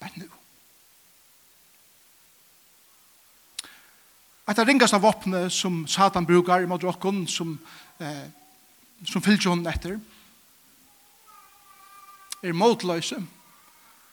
Men 0.00 0.10
nå. 0.16 0.28
At 4.48 4.56
det 4.56 4.64
ringast 4.68 4.96
av 4.96 5.04
våpne 5.04 5.50
som 5.52 5.82
Satan 5.86 6.26
brukar 6.26 6.62
i 6.62 6.66
mot 6.66 6.82
som, 7.28 7.58
eh, 8.00 8.28
som 9.04 9.22
fyllt 9.22 9.44
hon 9.44 9.66
etter 9.66 9.98
er 12.42 12.52
motløse. 12.52 13.18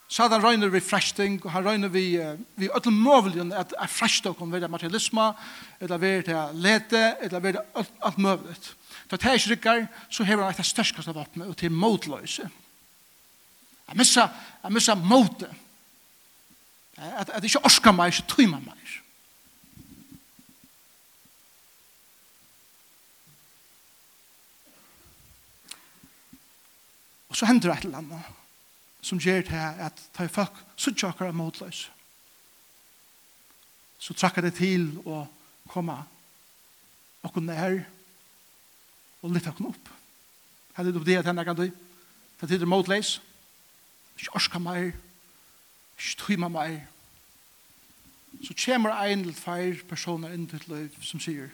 Satan 0.08 0.44
røyner 0.44 0.70
vi 0.70 0.80
fræsting, 0.80 1.40
og 1.46 1.52
han 1.52 1.66
røyner 1.66 1.90
vi, 1.90 2.18
uh, 2.22 2.38
vi 2.56 2.70
ødel 2.70 2.94
møvelen 2.94 3.52
at 3.54 3.74
er 3.80 3.88
fræsting 3.88 4.42
om 4.42 4.54
vi 4.54 4.60
materialisme, 4.68 5.34
eller 5.80 5.98
vi 5.98 6.08
er 6.08 6.52
lete, 6.54 7.16
eller 7.22 7.40
vi 7.40 7.50
er 7.50 7.86
alt 8.02 8.18
møvelet. 8.18 8.76
For 9.10 9.18
det 9.18 9.30
er 9.30 9.34
ikke 9.40 9.52
rykker, 9.52 9.88
så 10.10 10.24
hever 10.24 10.44
han 10.44 10.60
et 10.60 10.66
størskast 10.66 11.12
av 11.12 11.18
våpenet 11.20 11.52
og 11.52 11.58
til 11.58 11.72
motløse. 11.72 12.50
Jeg 13.88 13.98
missa, 13.98 14.30
jeg 14.64 14.74
missa 14.74 14.96
motet. 14.96 15.52
At, 16.98 17.30
at 17.30 17.44
ikke 17.44 17.66
orska 17.68 17.92
meg, 17.92 18.14
ikke 18.14 18.30
tøyma 18.32 18.62
meg. 18.64 18.94
Og 27.30 27.38
så 27.38 27.50
hender 27.50 27.68
det 27.68 27.78
et 27.78 27.86
eller 27.86 27.98
annet 28.00 28.36
som 29.06 29.20
gjør 29.22 29.44
det 29.46 29.64
at 29.86 30.00
ta 30.16 30.26
i 30.26 30.32
folk 30.32 30.56
så 30.80 30.94
tjokker 30.96 31.28
av 31.28 31.36
motløse. 31.38 31.92
Så 34.00 34.16
trakker 34.18 34.46
det 34.46 34.56
til 34.58 34.88
å 35.06 35.26
komme 35.70 35.98
og 37.26 37.34
kunne 37.34 37.54
er 37.54 37.84
og 39.26 39.34
lytta 39.34 39.54
henne 39.58 39.74
opp. 39.74 39.90
Hadde 40.78 40.94
du 40.94 41.02
det 41.04 41.18
at 41.18 41.26
henne 41.26 41.46
kan 41.46 41.58
du? 41.58 41.66
Det 42.42 42.50
tider 42.50 42.70
motleis. 42.70 43.18
Ikke 44.20 44.36
orska 44.38 44.60
meir. 44.62 44.94
Ikke 45.98 46.20
tøyma 46.22 46.50
meir. 46.52 46.84
Så 48.44 48.54
kommer 48.66 48.94
en 48.94 49.20
eller 49.20 49.34
feir 49.34 49.82
personer 49.90 50.34
inn 50.36 50.48
til 50.48 50.62
liv 50.68 50.98
som 51.02 51.20
sier 51.20 51.50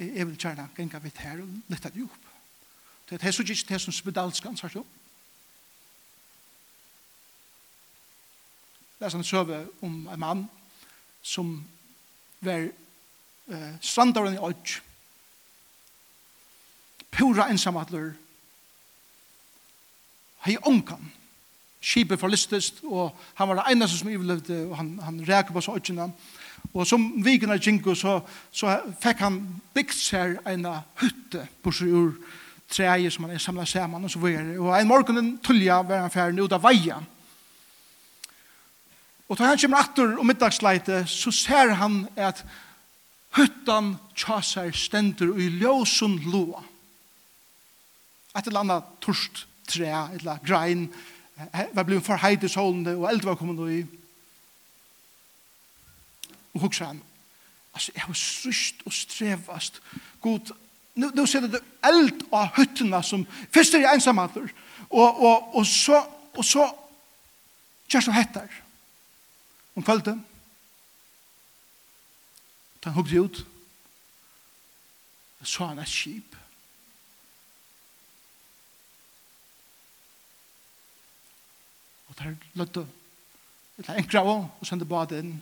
jeg 0.00 0.24
vil 0.26 0.38
gjerne 0.40 0.64
genga 0.76 0.98
vidt 1.04 1.18
her 1.20 1.42
og 1.42 1.48
lytta 1.68 1.90
det 1.92 2.06
opp. 2.06 2.28
Det 3.10 3.18
er 3.20 3.34
så 3.36 3.42
ikke 3.42 3.68
det 3.68 3.80
som 3.80 3.92
spedalskan, 3.92 4.56
sier 4.56 4.72
du? 4.72 4.84
Det 8.96 9.04
er 9.06 9.12
sånn 9.12 9.26
søve 9.28 9.66
om 9.84 10.06
en 10.08 10.20
mann 10.20 10.46
som 11.22 11.52
var 12.40 12.64
eh, 12.64 13.74
strandaren 13.84 14.38
i 14.38 14.40
Odj 14.40 14.78
pura 17.10 17.48
ensamatler. 17.50 18.12
Hei 20.46 20.56
onkan. 20.66 21.12
Skipet 21.80 22.20
forlistest, 22.20 22.82
og 22.84 23.16
han 23.34 23.48
var 23.48 23.60
det 23.60 23.72
eneste 23.72 23.98
som 23.98 24.08
ivelevde, 24.08 24.66
og 24.68 24.76
han, 24.76 24.98
han 25.02 25.20
reker 25.28 25.54
på 25.56 25.62
seg 25.64 25.80
økjene. 25.80 26.10
Og 26.74 26.86
som 26.86 27.06
vikene 27.24 27.56
gikk, 27.56 27.88
så, 27.96 28.18
så 28.52 28.76
fikk 29.00 29.22
han 29.24 29.40
bygd 29.74 29.96
seg 29.96 30.36
en 30.48 30.68
hytte 31.00 31.46
på 31.64 31.72
seg 31.72 31.94
ur 31.96 32.12
treie 32.70 33.10
som 33.10 33.26
han 33.26 33.40
samlet 33.40 33.68
sammen, 33.68 34.04
og 34.04 34.12
så 34.12 34.20
videre. 34.22 34.58
Og 34.60 34.74
en 34.76 34.88
morgen 34.88 35.18
den 35.18 35.30
tulja 35.42 35.80
var 35.82 36.04
han 36.04 36.12
ferdig 36.12 36.44
ut 36.44 36.54
av 36.54 36.62
veien. 36.64 37.08
Og 39.30 39.38
da 39.38 39.52
han 39.52 39.60
kommer 39.62 39.84
atter 39.84 40.16
om 40.18 40.26
middagsleite, 40.26 41.04
så 41.06 41.30
ser 41.34 41.76
han 41.78 42.02
at 42.18 42.42
hyttan 43.38 43.94
tjasar 44.18 44.72
stendur 44.74 45.38
i 45.38 45.46
ljøsund 45.60 46.26
loa 46.32 46.64
et 48.36 48.46
eller 48.46 48.60
annet 48.60 48.90
torst 49.02 49.46
tre, 49.68 49.88
et 49.88 50.20
eller 50.20 50.36
annet 50.36 50.46
grein, 50.46 50.86
var 51.72 51.82
blevet 51.82 52.04
for 52.04 52.20
heid 52.20 52.44
i 52.44 52.48
solen, 52.48 52.86
og 52.86 53.08
eldre 53.10 53.32
var 53.32 53.38
kommet 53.40 53.72
i. 53.72 53.80
Og 56.54 56.60
hukser 56.60 56.86
han, 56.86 57.02
altså, 57.74 57.92
jeg 57.94 58.04
var 58.06 58.14
sryst 58.14 58.82
og 58.86 58.92
strevast. 58.92 59.82
God, 60.20 60.52
nu, 60.94 61.10
nu 61.14 61.26
ser 61.26 61.46
det 61.46 61.62
eld 61.86 62.26
av 62.32 62.50
høttene 62.58 63.02
som, 63.06 63.26
først 63.54 63.74
er 63.74 63.86
jeg 63.86 64.00
ensamheter, 64.00 64.50
og, 64.90 65.22
og, 65.22 65.54
og 65.56 65.66
så, 65.66 66.02
og 66.36 66.44
så, 66.44 66.66
kjærst 67.90 68.10
og 68.10 68.14
hettar. 68.14 68.50
Hun 69.74 69.86
følte, 69.86 70.18
han 72.84 72.92
hukte 72.96 73.20
ut, 73.20 73.46
så 75.44 75.66
han 75.66 75.78
et 75.78 75.88
skip, 75.88 76.29
tar 82.20 82.36
løtte 82.60 82.84
eller 83.80 83.96
enkra 84.02 84.20
av 84.20 84.30
og 84.60 84.68
sende 84.68 84.88
bad 84.88 85.14
inn. 85.16 85.32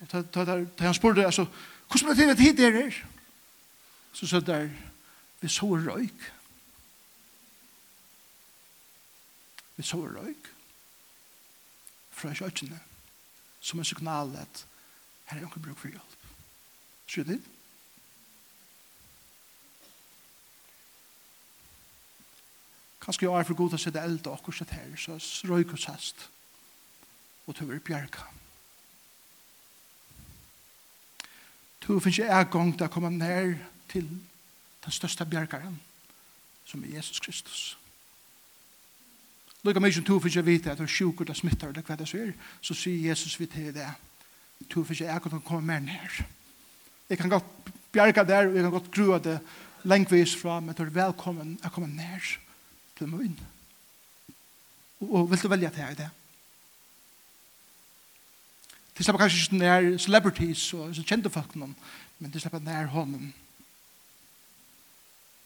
Og 0.00 0.08
tar, 0.08 0.24
tar, 0.32 0.46
tar, 0.48 0.86
han 0.86 0.96
spurte 0.96 1.26
altså 1.26 1.44
hvordan 1.88 2.16
ble 2.16 2.28
det 2.32 2.44
hit 2.44 2.60
er 2.64 2.76
her 2.76 2.98
så 4.12 4.26
sa 4.26 4.40
der 4.40 4.70
vi 5.40 5.48
så 5.48 5.68
røyk. 5.70 6.24
Vi 9.76 9.84
så 9.86 10.00
røyk 10.02 10.48
fra 12.10 12.32
kjøkkene 12.34 12.80
som 13.60 13.78
en 13.78 13.86
signal 13.86 14.32
at 14.40 14.64
her 15.28 15.38
er 15.38 15.44
noen 15.44 15.62
bruk 15.62 15.78
for 15.78 15.92
hjelp 15.92 16.26
så 17.08 17.24
det 17.24 17.38
Kanskje 23.08 23.24
jeg 23.24 23.40
er 23.40 23.46
for 23.48 23.56
god 23.56 23.70
til 23.72 23.78
å 23.78 23.80
sitte 23.80 24.00
eld 24.04 24.26
og 24.28 24.34
akkurat 24.36 24.58
sitt 24.58 24.72
her, 24.76 24.88
så 25.00 25.14
røyk 25.48 25.70
og 25.72 25.80
sest, 25.80 26.26
Og 27.48 27.54
til 27.56 27.64
å 27.64 27.68
være 27.70 27.80
bjerga. 27.80 28.24
Du 31.80 31.94
finnes 32.04 32.18
ikke 32.18 32.34
en 32.36 32.50
gang 32.52 32.72
til 32.76 32.84
å 32.84 32.92
komme 32.92 33.10
ned 33.14 33.54
til 33.88 34.10
den 34.84 34.92
største 34.92 35.24
bjergaren, 35.24 35.78
som 36.68 36.82
er 36.84 36.98
Jesus 36.98 37.20
Kristus. 37.24 37.62
Lika 39.64 39.80
mye 39.80 39.94
som 39.96 40.04
du 40.04 40.18
finnes 40.18 40.36
ikke 40.36 40.50
vite 40.50 40.74
at 40.74 40.82
du 40.82 40.84
er 40.84 40.92
sjuk 40.92 41.22
og 41.22 41.30
du 41.30 41.32
smittar 41.34 41.72
eller 41.72 41.86
hva 41.86 41.96
det 41.96 42.10
er, 42.12 42.34
så 42.60 42.76
sier 42.76 43.06
Jesus 43.08 43.38
vi 43.40 43.46
til 43.46 43.70
det. 43.72 43.88
Du 44.68 44.82
finnes 44.82 45.00
ikke 45.00 45.14
en 45.14 45.22
gang 45.22 45.30
til 45.30 45.38
å 45.40 45.46
komme 45.48 45.70
mer 45.70 45.80
ned. 45.86 46.20
Jeg 47.08 47.22
kan 47.22 47.32
godt 47.32 47.72
bjerga 47.88 48.26
der, 48.34 48.50
og 48.50 48.60
jeg 48.60 48.68
kan 48.68 48.76
godt 48.76 48.92
grua 48.92 49.18
det 49.30 49.38
lengvis 49.88 50.36
fra, 50.36 50.58
men 50.60 50.76
du 50.76 50.84
er 50.84 50.92
velkommen 50.92 51.56
å 51.64 51.72
komme 51.72 51.88
ned. 51.88 52.20
Velkommen 52.20 52.47
til 52.98 53.10
munn. 53.10 53.38
Og, 55.00 55.12
og 55.14 55.30
vil 55.30 55.42
du 55.42 55.48
velge 55.48 55.70
til 55.70 55.82
her 55.82 55.94
i 55.94 56.00
det? 56.02 56.10
Det 58.96 59.04
slipper 59.04 59.20
kanskje 59.22 59.44
ikke 59.44 59.58
nær 59.62 59.98
celebrities 59.98 60.72
og 60.74 60.94
så 60.94 61.04
kjente 61.06 61.30
folk 61.30 61.54
noen, 61.54 61.76
men 62.18 62.32
det 62.34 62.42
slipper 62.42 62.58
nær 62.58 62.90
hånden 62.90 63.30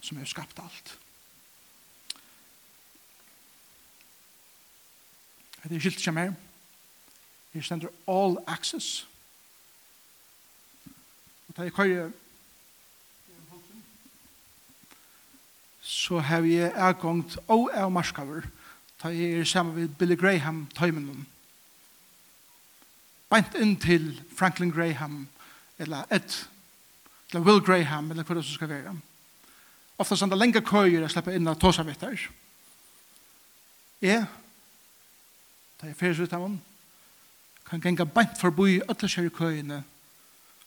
som 0.00 0.16
har 0.16 0.26
skapt 0.26 0.58
alt. 0.58 0.94
Det 5.62 5.76
er 5.76 5.80
skilt 5.80 6.00
ikke 6.00 6.12
mer. 6.12 6.32
Her 7.52 7.62
stender 7.62 7.92
all 8.08 8.38
access. 8.46 9.06
Og 11.48 11.56
det 11.56 11.66
er 11.66 11.76
køyre 11.76 12.10
så 16.02 16.18
har 16.18 16.42
jeg 16.48 16.72
avgångt 16.74 17.36
og 17.52 17.68
av 17.78 17.92
marskaver, 17.94 18.46
da 19.02 19.10
jeg 19.14 19.38
er 19.38 19.46
sammen 19.46 19.76
med 19.76 19.94
Billy 19.98 20.16
Graham 20.18 20.64
tøymen 20.74 21.26
Beint 23.32 23.54
inn 23.56 23.76
til 23.80 24.10
Franklin 24.36 24.72
Graham, 24.74 25.22
eller 25.80 26.04
Ed, 26.12 26.34
eller 27.30 27.46
Will 27.46 27.62
Graham, 27.64 28.10
eller 28.10 28.26
hva 28.28 28.34
det 28.36 28.42
som 28.44 28.58
skal 28.58 28.68
være. 28.68 28.92
Ofta 29.96 30.18
sånn 30.18 30.28
det 30.28 30.36
lenge 30.36 30.60
køyer 30.60 30.98
jeg 31.00 31.14
slipper 31.14 31.38
inn 31.38 31.48
av 31.48 31.56
tåsavitter. 31.62 32.26
Jeg, 34.04 34.26
da 35.80 35.88
jeg 35.88 35.96
fyrir 35.96 36.20
ut 36.20 36.36
av 36.36 36.44
henne, 36.44 36.60
kan 37.64 37.80
genga 37.80 38.04
beint 38.04 38.36
forbi 38.36 38.82
alle 38.84 39.08
kjære 39.08 39.32
køyene, 39.38 39.80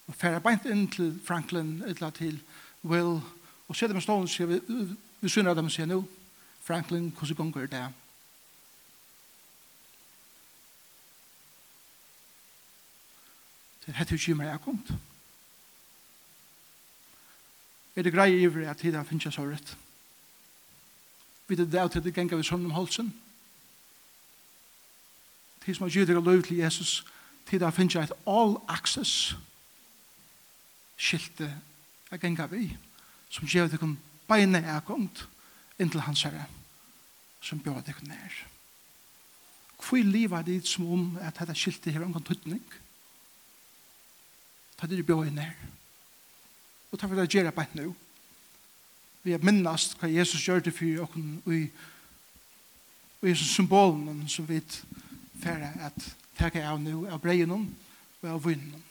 og 0.08 0.18
færa 0.18 0.42
beint 0.42 0.66
inn 0.66 0.88
til 0.90 1.14
Franklin, 1.28 1.84
eller 1.86 2.18
til 2.18 2.40
Will, 2.82 3.20
og 3.68 3.76
så 3.76 3.86
er 3.86 3.94
det 3.94 4.00
med 4.00 4.48
vi, 4.50 4.96
vi 5.26 5.30
syner 5.30 5.56
at 5.56 5.58
de 5.58 5.70
sier 5.74 5.88
nå, 5.90 6.04
Franklin, 6.62 7.10
hvordan 7.10 7.36
gonger 7.36 7.66
det? 7.68 7.86
Det 13.86 13.96
heter 13.96 14.16
jo 14.16 14.22
ikke 14.22 14.36
mer 14.36 14.52
jeg 14.52 14.62
kom 14.62 14.78
til. 14.86 15.00
Er 17.96 18.04
det 18.04 18.14
grei 18.14 18.30
iver 18.38 18.70
at 18.70 18.78
tida 18.78 19.02
finnes 19.02 19.26
jeg 19.26 19.34
så 19.34 19.50
rett? 19.50 19.76
Vi 21.48 21.56
det 21.56 21.72
der 21.72 21.88
til 21.88 22.04
det 22.04 22.14
gengar 22.14 22.38
vi 22.38 22.46
sånn 22.46 22.66
om 22.66 22.78
holsen. 22.78 23.14
Tid 25.66 25.76
som 25.76 25.88
har 25.88 25.94
gitt 25.94 26.10
deg 26.10 26.22
lov 26.22 26.42
til 26.46 26.62
Jesus, 26.62 27.06
tida 27.50 27.74
finnes 27.74 27.98
jeg 27.98 28.10
et 28.10 28.18
all 28.30 28.60
access 28.68 29.36
skilte 30.98 31.50
jeg 32.12 32.22
gengar 32.22 32.54
vi, 32.54 32.76
som 33.30 33.50
gjør 33.50 33.74
deg 33.74 33.96
beina 34.28 34.62
er 34.62 34.84
kommet 34.86 35.26
inn 35.80 35.92
til 35.92 36.04
hans 36.06 36.24
herre 36.28 36.48
som 37.46 37.62
bjør 37.62 37.84
deg 37.86 38.02
nær. 38.08 38.38
Hvor 39.86 40.02
livet 40.02 40.40
er 40.40 40.48
det 40.48 40.68
som 40.68 40.88
om 40.90 41.18
at 41.22 41.38
dette 41.38 41.56
skiltet 41.60 41.94
her 41.94 42.06
omgang 42.06 42.26
tøtning? 42.26 42.64
Ta 44.80 44.88
det 44.88 44.98
du 44.98 45.06
bjør 45.06 45.30
nær. 45.34 45.54
Og 46.92 47.00
ta 47.00 47.08
for 47.08 47.20
det 47.20 47.30
gjør 47.30 47.50
jeg 47.50 47.58
beint 47.58 47.76
nå. 47.78 47.92
Vi 49.26 49.34
er 49.34 49.46
minnast 49.46 49.98
hva 50.00 50.10
Jesus 50.10 50.44
gjør 50.46 50.64
det 50.66 50.74
for 50.74 51.06
oss 51.06 51.20
og 51.46 51.54
i 51.54 51.68
og 53.26 53.30
Jesus 53.30 53.56
symbolen 53.56 54.28
som 54.30 54.46
vi 54.50 54.60
færre 55.42 55.72
at 55.82 55.96
takke 56.38 56.62
av 56.62 56.78
nå 56.78 57.08
av 57.10 57.18
breien 57.24 57.50
og 57.52 58.28
av 58.30 58.44
vinnen. 58.46 58.84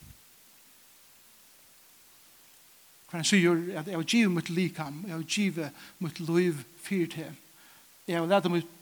For 3.15 3.23
han 3.23 3.27
sier 3.29 3.61
at 3.79 3.87
jeg 3.87 3.95
har 3.95 4.07
givet 4.11 4.33
mitt 4.35 4.49
likam, 4.51 4.97
jeg 5.07 5.15
har 5.15 5.21
givet 5.23 5.83
mitt 6.03 6.17
liv 6.19 6.57
fyrt 6.83 7.13
til. 7.15 7.37
Jeg 8.11 8.19
har 8.19 8.27
lett 8.27 8.49
mitt, 8.51 8.73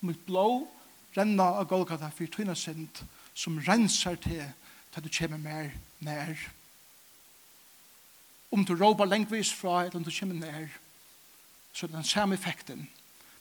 mitt 0.00 0.22
blå 0.24 0.46
renna 1.12 1.50
av 1.60 1.66
Golgata 1.68 2.08
fyrt 2.08 2.38
tøyna 2.38 2.54
sint, 2.56 3.02
som 3.36 3.58
renser 3.66 4.16
til 4.24 4.46
til 4.94 5.04
du 5.04 5.10
kommer 5.12 5.44
mer 5.44 5.68
nær. 6.00 6.40
Om 8.48 8.64
du 8.64 8.72
råper 8.72 9.04
lengvis 9.04 9.52
fra 9.52 9.82
eller 9.82 10.00
om 10.00 10.08
du 10.08 10.10
kommer 10.20 10.40
nær, 10.40 10.72
så 11.74 11.84
er 11.84 11.92
det 11.92 12.00
den 12.00 12.08
samme 12.08 12.40
effekten. 12.40 12.88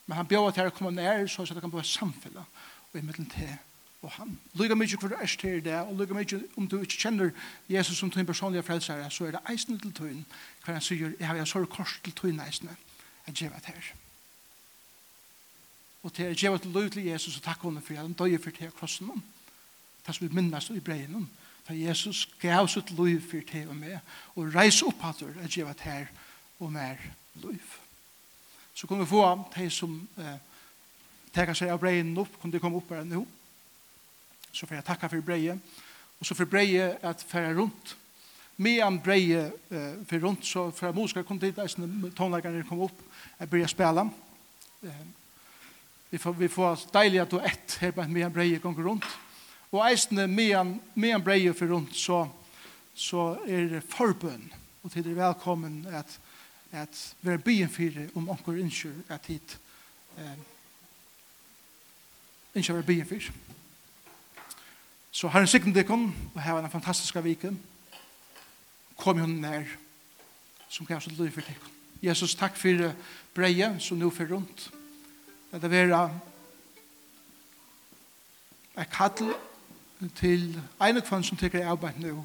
Men 0.06 0.18
han 0.18 0.28
bjør 0.28 0.50
at 0.50 0.58
jeg 0.58 0.74
kommer 0.74 0.92
nær, 0.92 1.28
så 1.32 1.48
er 1.48 1.54
det 1.54 1.64
kan 1.64 1.72
bli 1.72 1.88
samfunnet 1.88 2.44
og 2.92 3.00
i 3.00 3.06
middelen 3.06 3.32
til 3.32 3.56
og 4.02 4.12
han. 4.12 4.40
Lyga 4.54 4.76
mykje 4.76 4.98
du 5.02 5.16
er 5.16 5.26
til 5.40 5.64
det, 5.66 5.74
og 5.74 5.96
lyga 5.98 6.14
mykje 6.14 6.42
om 6.58 6.68
du 6.68 6.80
ikke 6.82 7.00
kjenner 7.02 7.32
Jesus 7.70 7.98
som 7.98 8.12
tøyn 8.12 8.26
personlige 8.26 8.64
frelsere, 8.64 9.10
så 9.12 9.26
er 9.26 9.32
det 9.32 9.42
eisne 9.50 9.80
til 9.80 9.94
tøyn, 9.94 10.26
hver 10.66 10.78
han 10.78 10.82
sier, 10.82 11.16
jeg 11.20 11.28
har 11.28 11.36
jeg 11.36 11.48
sår 11.48 11.66
kors 11.66 11.98
til 12.04 12.14
tøyn 12.14 12.42
eisne, 12.46 12.76
jeg 13.28 13.36
gjør 13.36 13.58
det 13.58 13.74
her. 13.74 13.90
Og 16.04 16.14
til 16.14 16.26
jeg 16.26 16.38
gjør 16.38 16.58
det 16.58 16.74
løy 16.74 16.90
til 16.90 17.10
Jesus, 17.10 17.38
og 17.38 17.44
takk 17.44 17.66
henne 17.66 17.82
for 17.82 17.94
jeg, 17.94 18.02
han 18.02 18.14
døy 18.14 18.38
for 18.44 18.52
til 18.52 18.72
krossen 18.72 19.10
hon. 19.10 19.24
Det 20.06 20.16
som 20.16 20.28
vi 20.28 20.36
minnes 20.36 20.70
i 20.70 20.80
breien 20.80 21.14
hon, 21.14 21.30
da 21.68 21.74
Jesus 21.76 22.28
gav 22.40 22.68
sitt 22.68 22.94
løy 22.96 23.18
for 23.20 23.44
til 23.50 23.70
og 23.70 23.76
med, 23.76 23.98
og 24.36 24.54
reis 24.56 24.82
opp 24.86 25.04
at 25.04 25.20
du, 25.20 25.34
jeg 25.42 25.66
det 25.66 25.82
her, 25.82 26.06
og 26.60 26.72
mer 26.72 27.02
løy. 27.44 27.58
Så 28.74 28.88
kunne 28.88 29.00
vi 29.00 29.10
få 29.10 29.26
de 29.56 29.70
som 29.74 30.08
eh, 30.18 30.38
teker 31.34 31.58
seg 31.58 31.74
av 31.74 31.82
breien 31.82 32.14
opp, 32.18 32.38
kunne 32.40 32.54
de 32.54 32.62
komme 32.62 32.78
opp 32.78 32.94
her 32.94 33.04
nå, 33.04 33.26
Så 34.52 34.66
får 34.66 34.80
jeg 34.80 34.88
takke 34.88 35.10
for 35.10 35.22
breie. 35.22 35.58
Og 36.20 36.26
så 36.26 36.36
får 36.36 36.50
breie 36.50 36.92
at 37.06 37.24
fære 37.28 37.56
rundt. 37.60 37.98
Medan 38.58 39.00
breie 39.00 39.52
uh, 39.70 40.06
for 40.10 40.20
rundt, 40.20 40.46
så 40.46 40.72
fra 40.74 40.92
Moskva 40.92 41.22
kom 41.22 41.38
dit, 41.40 41.58
eisen 41.62 42.12
tonleggerne 42.18 42.64
kom 42.66 42.80
opp, 42.88 43.04
jeg 43.38 43.50
begynner 43.52 43.70
å 43.70 43.74
spille. 43.76 44.06
Uh, 44.82 45.04
vi 46.10 46.18
får, 46.18 46.34
vi 46.40 46.50
får 46.50 46.88
deilig 46.94 47.22
at 47.22 47.36
du 47.36 47.38
ett 47.38 47.78
her 47.84 47.94
på 47.94 48.06
medan 48.10 48.34
breie 48.34 48.60
kom 48.64 48.74
rundt. 48.82 49.06
Og 49.70 49.84
eisen 49.86 50.24
medan, 50.34 50.80
medan 50.96 51.22
breie 51.22 51.54
for 51.54 51.70
rundt, 51.70 51.94
så, 51.96 52.24
så 52.96 53.36
er 53.46 53.70
det 53.76 53.84
forbønn. 53.92 54.48
Og 54.82 54.92
til 54.92 55.06
det 55.06 55.14
er 55.14 55.22
velkommen 55.22 55.84
at, 55.94 56.18
at 56.72 57.02
vi 57.22 57.36
er 57.36 57.44
byen 57.44 57.70
for 57.70 58.02
om 58.18 58.30
onker 58.34 58.58
innskyr 58.58 59.04
at 59.14 59.30
hit. 59.30 59.58
Uh, 60.18 60.34
innskyr 62.56 62.82
er 62.82 62.90
byen 62.90 63.06
for. 63.06 63.30
Så 65.18 65.28
har 65.28 65.42
en 65.42 65.48
sikken 65.48 65.74
dikken, 65.74 66.32
og 66.36 66.42
her 66.42 66.52
var 66.52 66.64
en 66.64 66.72
fantastisk 66.72 67.16
viken. 67.24 67.62
Kom 68.98 69.20
hun 69.20 69.30
nær, 69.30 69.64
som 70.70 70.86
kan 70.86 71.02
så 71.02 71.10
lyde 71.10 71.32
for 71.32 71.42
dikken. 71.42 71.72
Jesus, 72.02 72.36
takk 72.36 72.58
for 72.58 72.94
breie, 73.34 73.80
som 73.80 73.98
nå 73.98 74.10
for 74.10 74.30
rundt. 74.30 74.70
Det 75.52 75.64
er 75.64 75.74
vera 75.74 76.02
et 78.78 78.92
kattel 78.94 79.34
til 80.20 80.62
ene 80.86 81.02
kvann 81.02 81.26
som 81.26 81.38
tykker 81.38 81.64
jeg 81.64 81.72
arbeid 81.72 81.98
nå. 81.98 82.22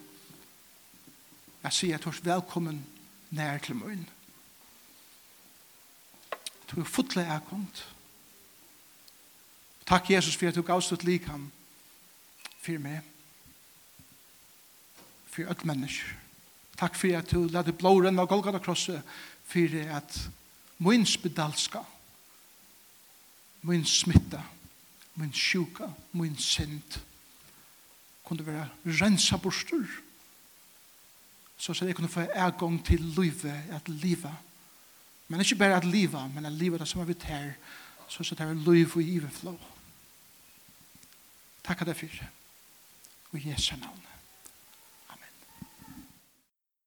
Jeg 1.65 1.73
sier 1.73 1.97
at 1.97 2.05
tors 2.05 2.21
velkommen 2.25 2.85
nær 3.31 3.59
til 3.65 3.81
munn. 3.81 4.05
Du 6.69 6.81
er 6.81 6.85
fotle 6.85 7.25
er 7.25 7.41
kommet. 7.49 7.87
Takk 9.89 10.11
Jesus 10.11 10.37
for 10.37 10.53
at 10.53 10.55
du 10.55 10.63
gav 10.63 10.85
stått 10.85 11.09
likam. 11.09 11.49
Takk 11.49 11.62
for 12.63 12.79
meg, 12.79 13.01
for 15.27 15.49
alle 15.51 15.67
mennesker. 15.67 16.19
Takk 16.79 16.97
for 16.99 17.19
at 17.19 17.31
du 17.31 17.47
lade 17.51 17.75
blåren 17.75 18.19
av 18.19 18.29
Golgata 18.31 18.59
krosset, 18.63 19.03
for 19.47 19.79
at 19.97 20.19
min 20.83 21.07
spedalska, 21.07 21.83
min 23.63 23.85
smitta, 23.87 24.43
min 25.15 25.33
sjuka, 25.33 25.91
min 26.13 26.37
synd, 26.39 26.99
kunne 28.25 28.47
være 28.47 28.69
rensa 29.03 29.37
borster, 29.37 29.87
så 31.59 31.73
at 31.73 31.83
jeg 31.87 31.95
kunne 31.95 32.11
få 32.11 32.27
ergång 32.33 32.81
til 32.87 33.01
livet, 33.01 33.63
at 33.71 33.89
livet, 33.89 34.35
men 35.29 35.41
ikke 35.41 35.55
bare 35.55 35.77
at 35.77 35.85
livet, 35.85 36.35
men 36.35 36.47
at 36.47 36.53
livet 36.53 36.81
er 36.81 36.85
som 36.85 37.01
er 37.01 37.05
vidt 37.05 37.23
her, 37.23 37.53
så 38.09 38.23
at 38.23 38.39
det 38.39 38.47
er 38.47 38.55
liv 38.55 38.91
og 38.97 39.03
iverflå. 39.03 39.59
Takk 41.65 41.81
at 41.81 41.87
det 41.87 41.97
fyrir 41.97 42.27
og 43.33 43.47
Jesu 43.47 43.77
navn. 43.77 43.99